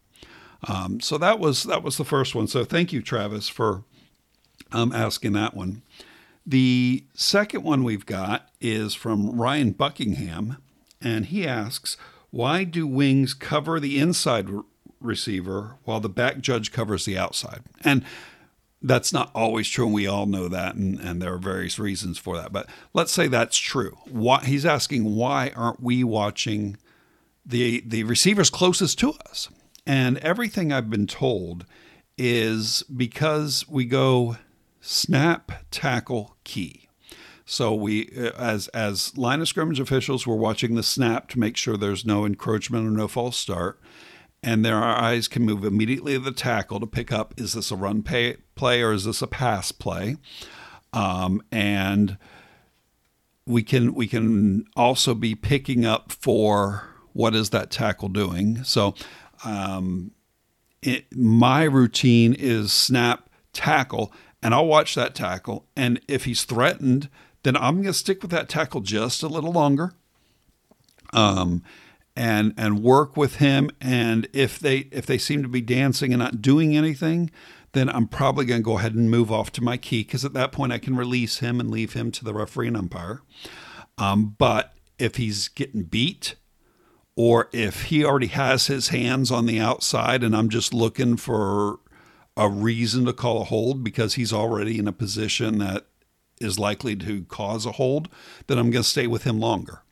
Um, 0.66 1.00
so 1.00 1.18
that 1.18 1.38
was 1.38 1.64
that 1.64 1.82
was 1.82 1.96
the 1.98 2.04
first 2.04 2.34
one. 2.34 2.46
So 2.48 2.64
thank 2.64 2.92
you, 2.92 3.02
Travis, 3.02 3.48
for 3.48 3.84
um, 4.72 4.92
asking 4.92 5.32
that 5.32 5.54
one. 5.54 5.82
The 6.46 7.04
second 7.14 7.62
one 7.62 7.84
we've 7.84 8.06
got 8.06 8.48
is 8.60 8.94
from 8.94 9.38
Ryan 9.38 9.72
Buckingham, 9.72 10.56
and 11.00 11.26
he 11.26 11.46
asks, 11.46 11.96
"Why 12.30 12.64
do 12.64 12.86
wings 12.86 13.34
cover 13.34 13.78
the 13.78 13.98
inside 13.98 14.48
re- 14.48 14.62
receiver 15.00 15.76
while 15.84 16.00
the 16.00 16.08
back 16.08 16.40
judge 16.40 16.72
covers 16.72 17.04
the 17.04 17.18
outside?" 17.18 17.62
And 17.84 18.04
that's 18.80 19.12
not 19.12 19.30
always 19.34 19.68
true, 19.68 19.86
and 19.86 19.94
we 19.94 20.06
all 20.06 20.26
know 20.26 20.48
that, 20.48 20.76
and, 20.76 21.00
and 21.00 21.20
there 21.20 21.34
are 21.34 21.38
various 21.38 21.78
reasons 21.78 22.16
for 22.16 22.36
that. 22.36 22.52
But 22.52 22.68
let's 22.94 23.12
say 23.12 23.26
that's 23.26 23.58
true. 23.58 23.98
Why, 24.08 24.44
he's 24.44 24.64
asking, 24.64 25.16
why 25.16 25.52
aren't 25.56 25.82
we 25.82 26.04
watching 26.04 26.76
the 27.44 27.82
the 27.86 28.04
receivers 28.04 28.50
closest 28.50 28.98
to 29.00 29.14
us? 29.28 29.48
And 29.86 30.18
everything 30.18 30.72
I've 30.72 30.90
been 30.90 31.06
told 31.06 31.64
is 32.16 32.84
because 32.94 33.66
we 33.68 33.84
go 33.84 34.36
snap, 34.88 35.52
tackle, 35.70 36.36
key. 36.44 36.88
So 37.44 37.74
we, 37.74 38.10
uh, 38.16 38.30
as 38.38 38.68
as 38.68 39.16
line 39.16 39.40
of 39.40 39.48
scrimmage 39.48 39.80
officials, 39.80 40.26
we're 40.26 40.36
watching 40.36 40.74
the 40.74 40.82
snap 40.82 41.28
to 41.30 41.38
make 41.38 41.56
sure 41.56 41.76
there's 41.76 42.04
no 42.04 42.24
encroachment 42.24 42.86
or 42.86 42.90
no 42.90 43.08
false 43.08 43.36
start 43.36 43.80
and 44.42 44.64
their 44.64 44.82
eyes 44.82 45.28
can 45.28 45.42
move 45.42 45.64
immediately 45.64 46.12
to 46.14 46.20
the 46.20 46.32
tackle 46.32 46.80
to 46.80 46.86
pick 46.86 47.12
up 47.12 47.34
is 47.36 47.54
this 47.54 47.70
a 47.70 47.76
run 47.76 48.02
pay, 48.02 48.36
play 48.54 48.82
or 48.82 48.92
is 48.92 49.04
this 49.04 49.22
a 49.22 49.26
pass 49.26 49.72
play? 49.72 50.16
Um, 50.92 51.42
and 51.50 52.18
we 53.46 53.62
can 53.62 53.94
we 53.94 54.06
can 54.06 54.66
also 54.76 55.14
be 55.14 55.34
picking 55.34 55.84
up 55.84 56.12
for 56.12 56.88
what 57.12 57.34
is 57.34 57.50
that 57.50 57.70
tackle 57.70 58.08
doing. 58.08 58.62
So 58.64 58.94
um, 59.44 60.12
it, 60.82 61.06
my 61.16 61.64
routine 61.64 62.34
is 62.38 62.72
snap 62.72 63.28
tackle, 63.52 64.12
and 64.42 64.54
I'll 64.54 64.66
watch 64.66 64.94
that 64.94 65.14
tackle. 65.14 65.66
And 65.76 66.00
if 66.08 66.24
he's 66.24 66.44
threatened, 66.44 67.08
then 67.42 67.56
I'm 67.56 67.76
going 67.76 67.86
to 67.86 67.92
stick 67.92 68.22
with 68.22 68.30
that 68.30 68.48
tackle 68.48 68.80
just 68.80 69.22
a 69.22 69.28
little 69.28 69.52
longer. 69.52 69.92
Um, 71.12 71.62
and 72.14 72.52
and 72.56 72.82
work 72.82 73.16
with 73.16 73.36
him 73.36 73.70
and 73.80 74.28
if 74.32 74.58
they 74.58 74.88
if 74.90 75.06
they 75.06 75.18
seem 75.18 75.40
to 75.40 75.48
be 75.48 75.60
dancing 75.60 76.12
and 76.12 76.18
not 76.18 76.42
doing 76.42 76.76
anything 76.76 77.30
then 77.72 77.88
I'm 77.88 78.08
probably 78.08 78.44
going 78.44 78.60
to 78.60 78.64
go 78.64 78.78
ahead 78.78 78.94
and 78.94 79.10
move 79.10 79.30
off 79.30 79.52
to 79.52 79.62
my 79.62 79.76
key 79.76 80.02
because 80.02 80.24
at 80.24 80.32
that 80.32 80.52
point 80.52 80.72
I 80.72 80.78
can 80.78 80.96
release 80.96 81.38
him 81.38 81.60
and 81.60 81.70
leave 81.70 81.92
him 81.92 82.10
to 82.12 82.24
the 82.24 82.34
referee 82.34 82.68
and 82.68 82.76
umpire. 82.76 83.22
Um, 83.98 84.34
but 84.38 84.74
if 84.98 85.16
he's 85.16 85.48
getting 85.48 85.82
beat, 85.82 86.34
or 87.14 87.48
if 87.52 87.84
he 87.84 88.04
already 88.04 88.28
has 88.28 88.68
his 88.68 88.88
hands 88.88 89.30
on 89.30 89.46
the 89.46 89.60
outside 89.60 90.22
and 90.22 90.36
I'm 90.36 90.48
just 90.48 90.72
looking 90.72 91.16
for 91.16 91.80
a 92.38 92.48
reason 92.48 93.04
to 93.04 93.12
call 93.12 93.42
a 93.42 93.44
hold 93.44 93.82
because 93.84 94.14
he's 94.14 94.32
already 94.32 94.78
in 94.78 94.86
a 94.86 94.92
position 94.92 95.58
that 95.58 95.86
is 96.40 96.58
likely 96.58 96.94
to 96.94 97.24
cause 97.24 97.66
a 97.66 97.72
hold, 97.72 98.08
then 98.46 98.58
I'm 98.58 98.70
going 98.70 98.84
to 98.84 98.88
stay 98.88 99.08
with 99.08 99.24
him 99.24 99.40
longer. 99.40 99.82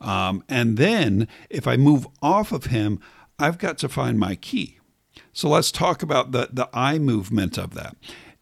Um, 0.00 0.42
and 0.48 0.78
then 0.78 1.28
if 1.50 1.66
I 1.66 1.76
move 1.76 2.06
off 2.22 2.52
of 2.52 2.66
him, 2.66 3.00
I've 3.38 3.58
got 3.58 3.76
to 3.78 3.88
find 3.88 4.18
my 4.18 4.34
key. 4.34 4.78
So 5.34 5.50
let's 5.50 5.70
talk 5.70 6.02
about 6.02 6.32
the, 6.32 6.48
the 6.50 6.70
eye 6.72 6.98
movement 6.98 7.58
of 7.58 7.74
that. 7.74 7.96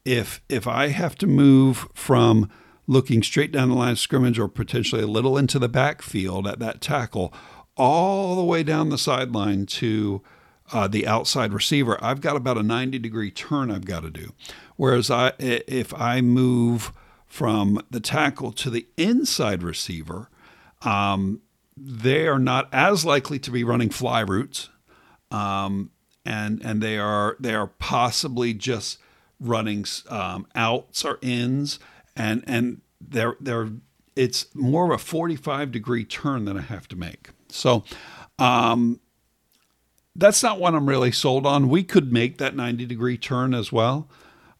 If 0.04 0.40
if 0.48 0.66
I 0.66 0.88
have 0.88 1.16
to 1.16 1.26
move 1.26 1.88
from 1.94 2.48
looking 2.86 3.22
straight 3.22 3.52
down 3.52 3.68
the 3.68 3.74
line 3.74 3.92
of 3.92 3.98
scrimmage 3.98 4.38
or 4.38 4.48
potentially 4.48 5.02
a 5.02 5.08
little 5.08 5.36
into 5.36 5.58
the 5.58 5.68
backfield 5.68 6.46
at 6.46 6.60
that 6.60 6.80
tackle, 6.80 7.34
all 7.76 8.36
the 8.36 8.44
way 8.44 8.62
down 8.62 8.88
the 8.88 8.98
sideline 8.98 9.66
to 9.66 10.22
uh, 10.72 10.88
the 10.88 11.06
outside 11.06 11.52
receiver, 11.52 11.98
I've 12.02 12.20
got 12.20 12.36
about 12.36 12.58
a 12.58 12.62
90 12.62 12.98
degree 12.98 13.30
turn 13.30 13.70
I've 13.70 13.86
got 13.86 14.00
to 14.00 14.10
do. 14.10 14.32
Whereas 14.76 15.10
I, 15.10 15.32
if 15.38 15.92
I 15.94 16.20
move 16.20 16.92
from 17.26 17.82
the 17.90 18.00
tackle 18.00 18.52
to 18.52 18.70
the 18.70 18.86
inside 18.96 19.62
receiver, 19.62 20.28
um, 20.82 21.40
they 21.76 22.26
are 22.26 22.38
not 22.38 22.68
as 22.72 23.04
likely 23.04 23.38
to 23.38 23.50
be 23.50 23.64
running 23.64 23.90
fly 23.90 24.20
routes, 24.20 24.68
um, 25.30 25.90
and 26.24 26.60
and 26.64 26.82
they 26.82 26.98
are 26.98 27.36
they 27.38 27.54
are 27.54 27.68
possibly 27.68 28.52
just 28.54 28.98
running 29.38 29.84
um, 30.08 30.46
outs 30.54 31.04
or 31.04 31.18
ins, 31.22 31.78
and 32.16 32.42
and 32.46 32.80
they're 33.00 33.36
they're 33.40 33.70
it's 34.16 34.52
more 34.54 34.84
of 34.86 34.90
a 34.90 34.98
45 34.98 35.70
degree 35.70 36.04
turn 36.04 36.44
that 36.46 36.56
I 36.56 36.62
have 36.62 36.88
to 36.88 36.96
make. 36.96 37.30
So. 37.48 37.84
Um, 38.40 39.00
that's 40.18 40.42
not 40.42 40.60
what 40.60 40.74
I'm 40.74 40.88
really 40.88 41.12
sold 41.12 41.46
on. 41.46 41.68
We 41.68 41.84
could 41.84 42.12
make 42.12 42.38
that 42.38 42.56
90 42.56 42.84
degree 42.86 43.16
turn 43.16 43.54
as 43.54 43.72
well. 43.72 44.08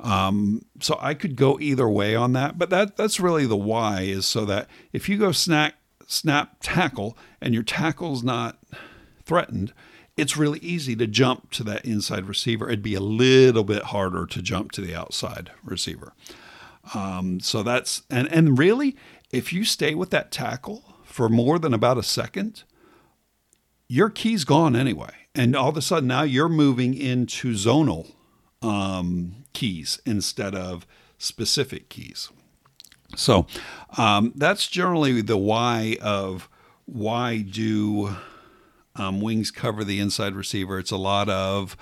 Um, 0.00 0.65
so 0.81 0.97
I 1.00 1.15
could 1.15 1.35
go 1.35 1.59
either 1.59 1.88
way 1.88 2.15
on 2.15 2.33
that, 2.35 2.57
but 2.57 2.71
that 2.71 2.97
that's 2.97 3.19
really 3.19 3.47
the 3.47 3.57
why 3.57 4.03
is 4.03 4.27
so 4.27 4.45
that 4.45 4.69
if 4.93 5.09
you 5.09 5.19
go 5.19 5.33
snack 5.33 5.75
snap 6.07 6.57
tackle 6.61 7.19
and 7.41 7.53
your 7.53 7.65
tackle's 7.65 8.23
not 8.23 8.59
threatened, 9.25 9.73
it's 10.17 10.37
really 10.37 10.61
easy 10.61 10.95
to 10.97 11.07
jump 11.07 11.50
to 11.50 11.65
that 11.65 11.85
inside 11.85 12.27
receiver. 12.27 12.69
It'd 12.69 12.83
be 12.83 12.95
a 12.95 13.00
little 13.00 13.65
bit 13.65 13.85
harder 13.85 14.25
to 14.27 14.41
jump 14.41 14.71
to 14.73 14.81
the 14.81 14.95
outside 14.95 15.50
receiver. 15.65 16.12
Um, 16.95 17.41
so 17.41 17.65
that's 17.65 18.03
and 18.09 18.31
and 18.33 18.57
really, 18.57 18.97
if 19.33 19.53
you 19.53 19.65
stay 19.65 19.97
with 19.97 20.11
that 20.11 20.31
tackle 20.31 20.95
for 21.05 21.29
more 21.29 21.59
than 21.59 21.75
about 21.75 21.99
a 21.99 22.05
second, 22.05 22.62
your 23.88 24.11
key's 24.11 24.45
gone 24.45 24.77
anyway, 24.77 25.11
and 25.38 25.54
all 25.54 25.68
of 25.68 25.76
a 25.76 25.83
sudden 25.83 26.09
now 26.09 26.23
you're 26.23 26.49
moving 26.49 26.95
into 26.95 27.52
zonal 27.52 28.11
um, 28.61 29.45
keys 29.52 30.00
instead 30.04 30.54
of 30.54 30.87
specific 31.16 31.88
keys. 31.88 32.28
So 33.16 33.47
um, 33.97 34.33
that's 34.35 34.66
generally 34.66 35.23
the 35.23 35.38
why 35.38 35.97
of 36.02 36.49
why 36.85 37.38
do 37.38 38.16
um, 38.97 39.21
wings 39.21 39.50
cover 39.50 39.85
the 39.85 40.00
inside 40.00 40.35
receiver. 40.35 40.78
It's 40.78 40.90
a 40.90 40.97
lot 40.97 41.28
of 41.28 41.76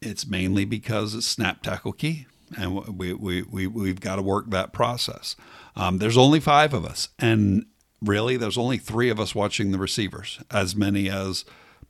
it's 0.00 0.26
mainly 0.26 0.66
because 0.66 1.14
it's 1.14 1.26
snap 1.26 1.62
tackle 1.62 1.92
key 1.92 2.26
and 2.58 2.98
we, 2.98 3.14
we, 3.14 3.42
we, 3.42 3.66
we've 3.66 4.00
got 4.00 4.16
to 4.16 4.22
work 4.22 4.50
that 4.50 4.72
process. 4.72 5.34
Um, 5.76 5.98
there's 5.98 6.18
only 6.18 6.40
five 6.40 6.74
of 6.74 6.84
us, 6.84 7.08
and 7.18 7.66
really, 8.04 8.36
there's 8.36 8.58
only 8.58 8.78
three 8.78 9.10
of 9.10 9.20
us 9.20 9.34
watching 9.34 9.72
the 9.72 9.78
receivers, 9.78 10.40
as 10.50 10.76
many 10.76 11.08
as 11.08 11.44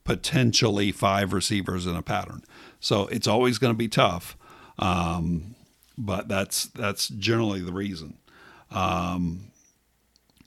potentially 0.05 0.93
five 0.93 1.33
receivers 1.33 1.87
in 1.87 1.97
a 1.97 2.03
pattern. 2.03 2.43
So 2.81 3.07
it's 3.07 3.27
always 3.27 3.59
going 3.59 3.73
to 3.73 3.79
be 3.79 3.89
tough. 3.89 4.37
Um, 4.79 5.55
but 5.97 6.29
that's 6.29 6.67
that's 6.67 7.09
generally 7.09 7.61
the 7.61 7.73
reason. 7.73 8.19
Um, 8.71 9.53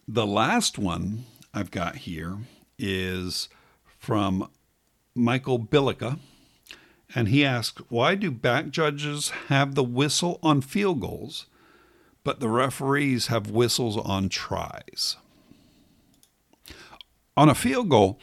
the 0.08 0.28
last 0.28 0.78
one 0.78 1.26
I've 1.54 1.72
got 1.72 1.98
here 1.98 2.38
is 2.78 3.50
from 3.98 4.50
Michael 5.16 5.60
Bilica, 5.60 6.20
and 7.16 7.30
he 7.30 7.46
asks, 7.46 7.82
"Why 7.90 8.16
do 8.16 8.30
back 8.30 8.70
judges 8.70 9.30
have 9.48 9.76
the 9.76 9.84
whistle 9.84 10.40
on 10.44 10.62
field 10.62 11.00
goals, 11.00 11.46
but 12.24 12.40
the 12.40 12.50
referees 12.50 13.28
have 13.28 13.50
whistles 13.50 13.98
on 13.98 14.30
tries?" 14.30 15.16
On 17.38 17.50
a 17.50 17.56
field 17.56 17.90
goal, 17.90 18.20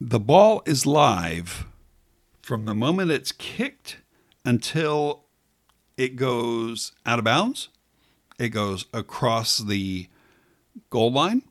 the 0.00 0.18
ball 0.18 0.64
is 0.66 0.84
live 0.84 1.64
from 2.42 2.64
the 2.64 2.74
moment 2.74 3.12
it's 3.12 3.30
kicked 3.30 3.98
until 4.44 5.26
it 5.96 6.16
goes 6.16 6.90
out 7.06 7.20
of 7.20 7.24
bounds, 7.24 7.68
it 8.36 8.48
goes 8.48 8.86
across 8.92 9.58
the 9.58 10.08
goal 10.90 11.12
line, 11.12 11.42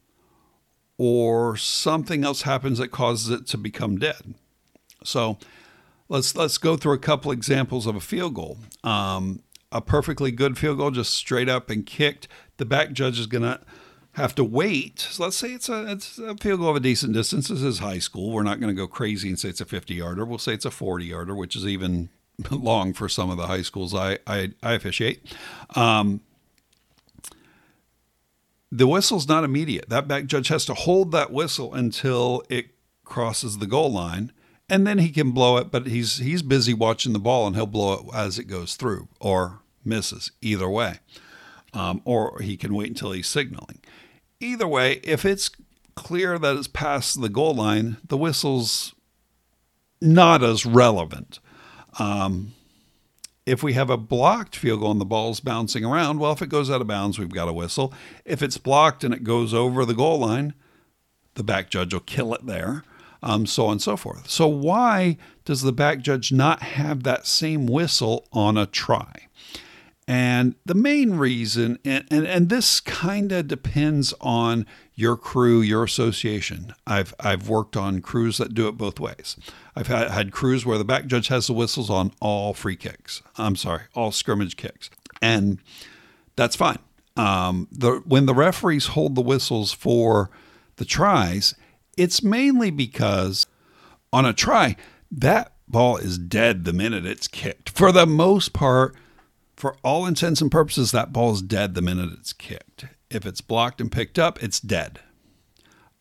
or 0.98 1.56
something 1.56 2.26
else 2.26 2.42
happens 2.42 2.78
that 2.78 2.90
causes 2.90 3.30
it 3.30 3.48
to 3.48 3.58
become 3.58 3.98
dead. 3.98 4.34
So 5.02 5.38
let's 6.10 6.36
let's 6.36 6.58
go 6.58 6.76
through 6.76 6.94
a 6.94 7.00
couple 7.00 7.32
examples 7.32 7.88
of 7.88 7.96
a 7.96 8.02
field 8.02 8.34
goal. 8.34 8.58
Um, 8.84 9.44
a 9.72 9.80
perfectly 9.80 10.30
good 10.30 10.58
field 10.58 10.80
goal, 10.80 10.92
just 10.92 11.14
straight 11.14 11.48
up 11.48 11.70
and 11.70 11.86
kicked. 11.86 12.28
The 12.58 12.66
back 12.66 12.92
judge 12.92 13.18
is 13.18 13.28
going 13.28 13.44
to 13.44 13.62
have 14.14 14.36
to 14.36 14.44
wait. 14.44 15.00
So 15.00 15.24
let's 15.24 15.38
say 15.38 15.54
it's 15.54 15.70
a 15.70 15.92
it's 15.92 16.20
a 16.20 16.36
field 16.38 16.60
goal 16.60 16.70
of 16.70 16.76
a 16.76 16.80
decent 16.80 17.14
distance. 17.14 17.48
This 17.48 17.62
is 17.62 17.80
high 17.80 18.00
school. 18.00 18.32
We're 18.32 18.44
not 18.44 18.60
going 18.60 18.74
to 18.74 18.80
go 18.80 18.88
crazy 18.88 19.30
and 19.30 19.40
say 19.40 19.50
it's 19.50 19.62
a 19.62 19.66
50 19.66 19.96
yarder. 19.96 20.26
We'll 20.26 20.38
say 20.38 20.54
it's 20.54 20.66
a 20.66 20.72
40 20.72 21.06
yarder, 21.06 21.36
which 21.36 21.56
is 21.56 21.66
even 21.66 22.10
long 22.52 22.94
for 22.94 23.10
some 23.10 23.30
of 23.30 23.38
the 23.38 23.48
high 23.48 23.64
schools 23.64 23.94
I 23.94 24.20
I, 24.28 24.52
I 24.62 24.74
officiate. 24.74 25.34
Um, 25.76 26.22
the 28.72 28.88
whistle's 28.88 29.28
not 29.28 29.44
immediate. 29.44 29.90
That 29.90 30.08
back 30.08 30.26
judge 30.26 30.48
has 30.48 30.66
to 30.66 30.74
hold 30.74 31.12
that 31.12 31.32
whistle 31.32 31.74
until 31.74 32.44
it 32.50 32.68
crosses 33.06 33.60
the 33.60 33.68
goal 33.68 33.92
line, 33.92 34.32
and 34.68 34.88
then 34.88 34.98
he 34.98 35.10
can 35.10 35.32
blow 35.32 35.58
it. 35.58 35.72
But 35.72 35.88
he's 35.88 36.18
he's 36.18 36.42
busy 36.42 36.74
watching 36.74 37.14
the 37.14 37.20
ball, 37.20 37.48
and 37.48 37.56
he'll 37.56 37.66
blow 37.66 37.94
it 37.94 38.16
as 38.16 38.38
it 38.38 38.46
goes 38.46 38.76
through 38.76 39.08
or 39.20 39.60
misses. 39.84 40.32
Either 40.42 40.70
way, 40.70 41.00
um, 41.74 42.02
or 42.06 42.40
he 42.42 42.58
can 42.58 42.74
wait 42.74 42.90
until 42.90 43.12
he's 43.12 43.28
signaling. 43.28 43.80
Either 44.44 44.68
way, 44.68 45.00
if 45.04 45.24
it's 45.24 45.50
clear 45.96 46.38
that 46.38 46.58
it's 46.58 46.68
past 46.68 47.22
the 47.22 47.30
goal 47.30 47.56
line, 47.56 47.98
the 48.08 48.18
whistle's 48.18 48.94
not 50.02 50.44
as 50.44 50.66
relevant. 50.66 51.40
Um, 51.98 52.54
if 53.46 53.64
we 53.64 53.74
have 53.74 53.90
a 53.90 53.98
blocked 53.98 54.56
field 54.56 54.82
goal 54.82 54.92
and 54.92 55.02
the 55.02 55.06
ball's 55.06 55.40
bouncing 55.40 55.86
around, 55.86 56.20
well, 56.20 56.34
if 56.34 56.42
it 56.42 56.50
goes 56.50 56.70
out 56.70 56.82
of 56.82 56.88
bounds, 56.88 57.18
we've 57.18 57.30
got 57.30 57.48
a 57.48 57.54
whistle. 57.54 57.94
If 58.26 58.42
it's 58.42 58.58
blocked 58.58 59.04
and 59.04 59.14
it 59.14 59.24
goes 59.24 59.54
over 59.54 59.86
the 59.86 59.94
goal 59.94 60.20
line, 60.20 60.54
the 61.36 61.44
back 61.44 61.70
judge 61.70 61.94
will 61.94 62.02
kill 62.02 62.34
it 62.34 62.46
there, 62.46 62.84
um, 63.22 63.46
so 63.46 63.68
on 63.68 63.74
and 63.74 63.82
so 63.82 63.96
forth. 63.96 64.30
So, 64.30 64.48
why 64.48 65.18
does 65.46 65.62
the 65.62 65.72
back 65.72 66.00
judge 66.00 66.32
not 66.32 66.62
have 66.62 67.04
that 67.04 67.28
same 67.28 67.66
whistle 67.66 68.28
on 68.32 68.58
a 68.58 68.66
try? 68.66 69.28
And 70.08 70.56
the 70.66 70.76
main 70.76 71.14
reason, 71.14 71.80
and, 71.86 72.06
and, 72.12 72.28
and 72.28 72.50
this 72.50 72.82
kind 72.82 73.32
of 73.32 73.48
depends 73.48 74.14
on 74.20 74.66
your 74.96 75.16
crew, 75.16 75.62
your 75.62 75.84
association. 75.84 76.74
I've, 76.86 77.14
I've 77.20 77.48
worked 77.48 77.78
on 77.78 78.02
crews 78.02 78.38
that 78.38 78.54
do 78.54 78.68
it 78.68 78.74
both 78.74 79.00
ways. 79.00 79.38
I've 79.76 79.88
had, 79.88 80.12
had 80.12 80.32
crews 80.32 80.66
where 80.66 80.78
the 80.78 80.84
back 80.84 81.06
judge 81.06 81.30
has 81.30 81.48
the 81.48 81.54
whistles 81.54 81.90
on 81.90 82.12
all 82.20 82.54
free 82.54 82.76
kicks. 82.76 83.22
I'm 83.38 83.56
sorry, 83.56 83.84
all 83.96 84.12
scrimmage 84.12 84.58
kicks. 84.58 84.90
And 85.22 85.60
that's 86.36 86.56
fine. 86.56 86.80
Um, 87.16 87.68
the, 87.72 88.02
when 88.06 88.26
the 88.26 88.34
referees 88.34 88.88
hold 88.88 89.16
the 89.16 89.22
whistles 89.22 89.72
for 89.72 90.30
the 90.76 90.86
tries, 90.86 91.56
it's 91.96 92.22
mainly 92.22 92.72
because 92.72 93.48
on 94.12 94.26
a 94.26 94.34
try, 94.34 94.76
that 95.12 95.54
ball 95.68 95.98
is 95.98 96.18
dead 96.18 96.66
the 96.66 96.74
minute 96.74 97.06
it's 97.06 97.28
kicked. 97.28 97.70
For 97.70 97.92
the 97.92 98.06
most 98.06 98.52
part, 98.52 98.96
for 99.64 99.78
all 99.82 100.06
intents 100.06 100.42
and 100.42 100.52
purposes, 100.52 100.92
that 100.92 101.14
ball 101.14 101.32
is 101.32 101.42
dead 101.42 101.74
the 101.74 101.82
minute 101.82 102.10
it's 102.12 102.34
kicked. 102.34 102.84
If 103.10 103.26
it's 103.26 103.40
blocked 103.40 103.80
and 103.80 103.90
picked 103.90 104.20
up, 104.20 104.44
it's 104.44 104.60
dead. 104.60 105.00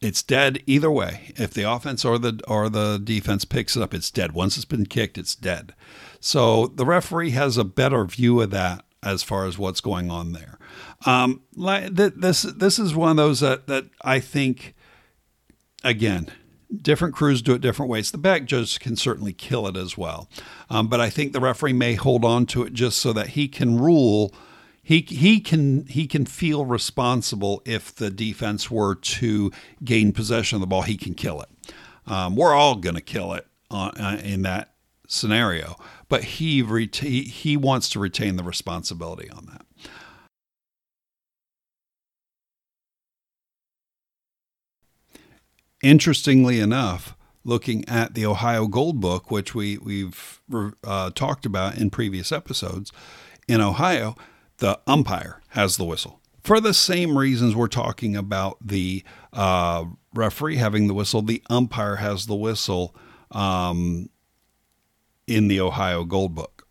It's 0.00 0.20
dead 0.20 0.64
either 0.66 0.90
way. 0.90 1.32
If 1.36 1.54
the 1.54 1.62
offense 1.62 2.04
or 2.04 2.18
the 2.18 2.40
or 2.48 2.68
the 2.68 2.98
defense 2.98 3.44
picks 3.44 3.76
it 3.76 3.82
up, 3.84 3.94
it's 3.94 4.10
dead. 4.10 4.32
Once 4.32 4.56
it's 4.56 4.64
been 4.64 4.84
kicked, 4.84 5.16
it's 5.16 5.36
dead. 5.36 5.76
So 6.18 6.66
the 6.74 6.84
referee 6.84 7.30
has 7.30 7.56
a 7.56 7.62
better 7.62 8.04
view 8.04 8.40
of 8.40 8.50
that 8.50 8.84
as 9.00 9.22
far 9.22 9.46
as 9.46 9.58
what's 9.58 9.80
going 9.80 10.10
on 10.10 10.32
there. 10.32 10.58
Um, 11.06 11.42
this 11.54 12.42
this 12.42 12.80
is 12.80 12.96
one 12.96 13.12
of 13.12 13.16
those 13.16 13.38
that 13.38 13.68
that 13.68 13.84
I 14.02 14.18
think 14.18 14.74
again 15.84 16.32
different 16.80 17.14
crews 17.14 17.42
do 17.42 17.54
it 17.54 17.60
different 17.60 17.90
ways. 17.90 18.10
The 18.10 18.18
back 18.18 18.44
judge 18.44 18.80
can 18.80 18.96
certainly 18.96 19.32
kill 19.32 19.66
it 19.66 19.76
as 19.76 19.98
well, 19.98 20.28
um, 20.70 20.88
but 20.88 21.00
I 21.00 21.10
think 21.10 21.32
the 21.32 21.40
referee 21.40 21.72
may 21.72 21.94
hold 21.94 22.24
on 22.24 22.46
to 22.46 22.62
it 22.62 22.72
just 22.72 22.98
so 22.98 23.12
that 23.12 23.28
he 23.28 23.48
can 23.48 23.78
rule. 23.78 24.34
He, 24.82 25.00
he 25.00 25.40
can 25.40 25.86
he 25.86 26.06
can 26.06 26.26
feel 26.26 26.64
responsible 26.64 27.62
if 27.64 27.94
the 27.94 28.10
defense 28.10 28.70
were 28.70 28.94
to 28.94 29.52
gain 29.84 30.12
possession 30.12 30.56
of 30.56 30.60
the 30.60 30.66
ball. 30.66 30.82
He 30.82 30.96
can 30.96 31.14
kill 31.14 31.40
it. 31.40 31.48
Um, 32.06 32.34
we're 32.34 32.54
all 32.54 32.76
going 32.76 32.96
to 32.96 33.00
kill 33.00 33.32
it 33.34 33.46
uh, 33.70 33.92
uh, 33.96 34.18
in 34.22 34.42
that 34.42 34.74
scenario, 35.06 35.76
but 36.08 36.24
he, 36.24 36.62
reta- 36.62 37.24
he 37.24 37.56
wants 37.56 37.88
to 37.90 37.98
retain 38.00 38.36
the 38.36 38.42
responsibility 38.42 39.30
on 39.30 39.46
that. 39.46 39.66
Interestingly 45.82 46.60
enough, 46.60 47.16
looking 47.44 47.86
at 47.88 48.14
the 48.14 48.24
Ohio 48.24 48.66
Gold 48.68 49.00
Book, 49.00 49.30
which 49.30 49.54
we 49.54 49.78
we've 49.78 50.40
uh, 50.84 51.10
talked 51.10 51.44
about 51.44 51.76
in 51.76 51.90
previous 51.90 52.30
episodes, 52.30 52.92
in 53.48 53.60
Ohio, 53.60 54.14
the 54.58 54.78
umpire 54.86 55.42
has 55.48 55.76
the 55.76 55.84
whistle 55.84 56.20
for 56.42 56.60
the 56.60 56.74
same 56.74 57.16
reasons 57.16 57.54
we're 57.54 57.68
talking 57.68 58.16
about 58.16 58.56
the 58.60 59.02
uh, 59.32 59.84
referee 60.14 60.56
having 60.56 60.88
the 60.88 60.94
whistle. 60.94 61.22
The 61.22 61.42
umpire 61.48 61.96
has 61.96 62.26
the 62.26 62.34
whistle 62.34 62.94
um, 63.30 64.08
in 65.26 65.48
the 65.48 65.60
Ohio 65.60 66.04
Gold 66.04 66.34
Book. 66.34 66.66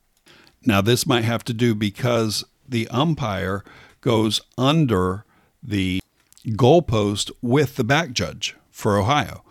Now, 0.65 0.82
this 0.82 1.08
might 1.08 1.24
have 1.24 1.43
to 1.45 1.54
do 1.54 1.74
because 1.74 2.43
the 2.67 2.88
umpire 2.89 3.63
goes 4.02 4.41
under 4.58 5.26
the 5.63 6.02
goalpost 6.47 7.32
with 7.41 7.76
the 7.76 7.84
back 7.84 8.12
judge 8.12 8.56
for 8.82 8.98
Ohio. 8.98 9.44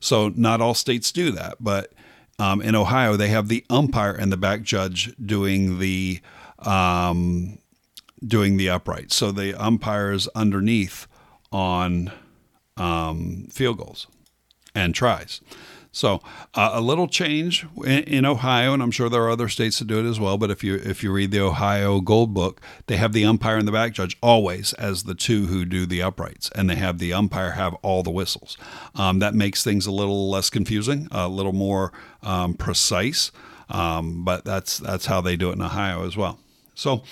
So 0.00 0.30
not 0.34 0.60
all 0.60 0.74
states 0.74 1.12
do 1.12 1.30
that, 1.32 1.56
but 1.60 1.92
um, 2.38 2.62
in 2.62 2.74
Ohio 2.74 3.16
they 3.16 3.28
have 3.28 3.48
the 3.48 3.64
umpire 3.68 4.12
and 4.12 4.30
the 4.32 4.36
back 4.36 4.62
judge 4.62 5.14
doing 5.24 5.78
the 5.78 6.20
um, 6.60 7.58
doing 8.24 8.56
the 8.56 8.70
upright. 8.70 9.12
So 9.12 9.30
the 9.32 9.54
umpire 9.54 10.12
is 10.12 10.28
underneath 10.28 11.06
on 11.52 12.12
um, 12.76 13.48
field 13.50 13.78
goals 13.78 14.06
and 14.74 14.94
tries. 14.94 15.40
So 15.96 16.20
uh, 16.52 16.72
a 16.74 16.82
little 16.82 17.08
change 17.08 17.64
in, 17.78 18.02
in, 18.02 18.26
Ohio, 18.26 18.74
and 18.74 18.82
I'm 18.82 18.90
sure 18.90 19.08
there 19.08 19.22
are 19.22 19.30
other 19.30 19.48
states 19.48 19.78
that 19.78 19.88
do 19.88 19.98
it 19.98 20.06
as 20.06 20.20
well. 20.20 20.36
But 20.36 20.50
if 20.50 20.62
you 20.62 20.74
if 20.74 21.02
you 21.02 21.10
read 21.10 21.30
the 21.30 21.40
Ohio 21.40 22.02
Gold 22.02 22.34
Book, 22.34 22.60
they 22.86 22.98
have 22.98 23.14
the 23.14 23.24
umpire 23.24 23.56
and 23.56 23.66
the 23.66 23.72
back 23.72 23.94
judge 23.94 24.14
always 24.22 24.74
as 24.74 25.04
the 25.04 25.14
two 25.14 25.46
who 25.46 25.64
do 25.64 25.86
the 25.86 26.02
uprights, 26.02 26.50
and 26.54 26.68
they 26.68 26.74
have 26.74 26.98
the 26.98 27.14
umpire 27.14 27.52
have 27.52 27.72
all 27.80 28.02
the 28.02 28.10
whistles. 28.10 28.58
Um, 28.94 29.20
that 29.20 29.34
makes 29.34 29.64
things 29.64 29.86
a 29.86 29.90
little 29.90 30.28
less 30.28 30.50
confusing, 30.50 31.08
a 31.10 31.28
little 31.28 31.54
more 31.54 31.94
um, 32.22 32.52
precise. 32.52 33.32
Um, 33.70 34.22
but 34.22 34.44
that's 34.44 34.76
that's 34.76 35.06
how 35.06 35.22
they 35.22 35.34
do 35.34 35.48
it 35.48 35.54
in 35.54 35.62
Ohio 35.62 36.06
as 36.06 36.14
well. 36.14 36.38
So 36.74 37.04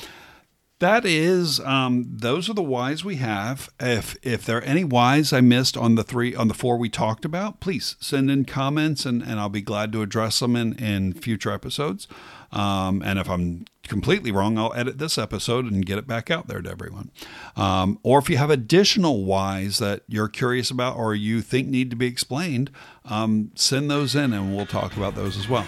that 0.85 1.07
is 1.07 1.61
um, 1.61 2.05
those 2.07 2.51
are 2.51 2.55
the 2.55 2.63
whys 2.63 3.07
we 3.07 3.17
have. 3.17 3.71
If 3.81 4.19
if 4.23 4.45
there 4.45 4.59
are 4.59 4.63
any 4.63 4.85
whys 4.85 5.33
i 5.33 5.41
missed 5.41 5.79
on 5.79 5.95
the 5.95 6.05
three 6.05 6.35
on 6.35 6.49
the 6.49 6.55
four 6.55 6.77
we 6.77 6.91
talked 6.91 7.25
about 7.25 7.59
please 7.59 7.97
send 8.01 8.31
in 8.31 8.45
comments 8.45 9.07
and, 9.07 9.23
and 9.23 9.41
i'll 9.41 9.49
be 9.49 9.63
glad 9.63 9.93
to 9.93 10.03
address 10.03 10.41
them 10.41 10.55
in, 10.55 10.75
in 10.75 11.15
future 11.15 11.51
episodes. 11.51 12.07
Um, 12.53 13.03
and 13.03 13.19
if 13.19 13.31
i'm 13.31 13.65
completely 13.85 14.31
wrong 14.31 14.59
i'll 14.59 14.75
edit 14.75 14.99
this 14.99 15.17
episode 15.17 15.65
and 15.65 15.87
get 15.87 15.97
it 15.97 16.07
back 16.07 16.31
out 16.31 16.49
there 16.49 16.61
to 16.61 16.71
everyone. 16.71 17.11
Um, 17.57 17.99
or 18.03 18.19
if 18.19 18.29
you 18.29 18.37
have 18.37 18.51
additional 18.51 19.25
whys 19.25 19.79
that 19.79 20.03
you're 20.07 20.29
curious 20.29 20.71
about 20.71 20.99
or 20.99 21.15
you 21.15 21.41
think 21.41 21.67
need 21.67 21.89
to 21.91 21.97
be 21.97 22.07
explained 22.07 22.71
um, 23.07 23.53
send 23.55 23.91
those 23.91 24.15
in 24.15 24.35
and 24.35 24.55
we'll 24.55 24.67
talk 24.67 24.99
about 24.99 25.15
those 25.15 25.39
as 25.39 25.49
well. 25.49 25.67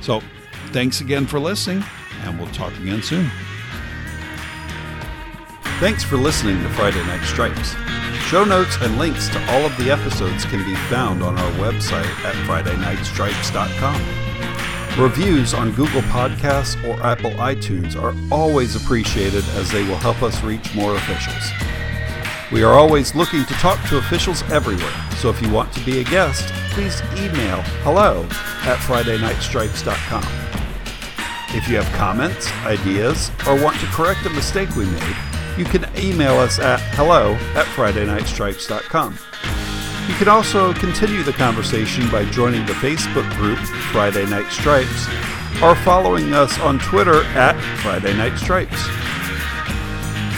So 0.00 0.22
thanks 0.68 1.00
again 1.00 1.26
for 1.26 1.40
listening 1.40 1.82
and 2.22 2.38
we'll 2.38 2.52
talk 2.52 2.72
again 2.78 3.02
soon 3.02 3.28
Thanks 5.84 6.02
for 6.02 6.16
listening 6.16 6.62
to 6.62 6.68
Friday 6.70 7.04
Night 7.04 7.22
Stripes. 7.24 7.74
Show 8.30 8.42
notes 8.42 8.78
and 8.80 8.96
links 8.96 9.28
to 9.28 9.38
all 9.52 9.66
of 9.66 9.76
the 9.76 9.90
episodes 9.90 10.46
can 10.46 10.64
be 10.64 10.74
found 10.88 11.22
on 11.22 11.38
our 11.38 11.50
website 11.58 12.08
at 12.24 12.34
FridayNightStripes.com. 12.46 14.00
Reviews 14.98 15.52
on 15.52 15.72
Google 15.72 16.00
Podcasts 16.04 16.82
or 16.88 16.98
Apple 17.04 17.32
iTunes 17.32 18.02
are 18.02 18.14
always 18.32 18.82
appreciated 18.82 19.44
as 19.56 19.70
they 19.70 19.86
will 19.86 19.98
help 19.98 20.22
us 20.22 20.42
reach 20.42 20.74
more 20.74 20.96
officials. 20.96 21.50
We 22.50 22.62
are 22.62 22.72
always 22.72 23.14
looking 23.14 23.44
to 23.44 23.52
talk 23.52 23.78
to 23.90 23.98
officials 23.98 24.42
everywhere, 24.44 24.90
so 25.18 25.28
if 25.28 25.42
you 25.42 25.50
want 25.50 25.70
to 25.74 25.84
be 25.84 25.98
a 25.98 26.04
guest, 26.04 26.48
please 26.70 27.02
email 27.18 27.60
hello 27.82 28.22
at 28.62 28.78
FridayNightStripes.com. 28.78 30.24
If 31.54 31.68
you 31.68 31.76
have 31.76 31.92
comments, 31.92 32.50
ideas, 32.64 33.30
or 33.46 33.62
want 33.62 33.78
to 33.80 33.86
correct 33.88 34.24
a 34.24 34.30
mistake 34.30 34.74
we 34.76 34.86
made, 34.86 35.33
you 35.56 35.64
can 35.64 35.86
email 35.96 36.38
us 36.38 36.58
at 36.58 36.80
hello 36.94 37.34
at 37.54 37.66
FridayNightStripes.com. 37.66 39.18
You 40.08 40.14
can 40.16 40.28
also 40.28 40.74
continue 40.74 41.22
the 41.22 41.32
conversation 41.32 42.10
by 42.10 42.24
joining 42.26 42.66
the 42.66 42.74
Facebook 42.74 43.30
group 43.36 43.58
Friday 43.92 44.26
Night 44.26 44.50
Stripes 44.50 45.06
or 45.62 45.74
following 45.76 46.34
us 46.34 46.58
on 46.60 46.78
Twitter 46.78 47.24
at 47.34 47.58
Friday 47.82 48.14
Night 48.16 48.36
Stripes. 48.36 48.82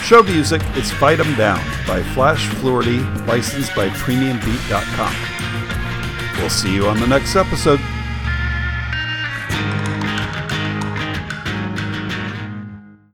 Show 0.03 0.23
music 0.23 0.61
is 0.77 0.89
Fight 0.91 1.19
'em 1.19 1.35
Down 1.35 1.59
by 1.85 2.01
Flash 2.13 2.47
Fluorty, 2.47 3.03
licensed 3.27 3.75
by 3.75 3.89
PremiumBeat.com. 3.89 5.13
We'll 6.39 6.49
see 6.49 6.73
you 6.73 6.87
on 6.87 6.99
the 6.99 7.07
next 7.07 7.35
episode. 7.35 7.81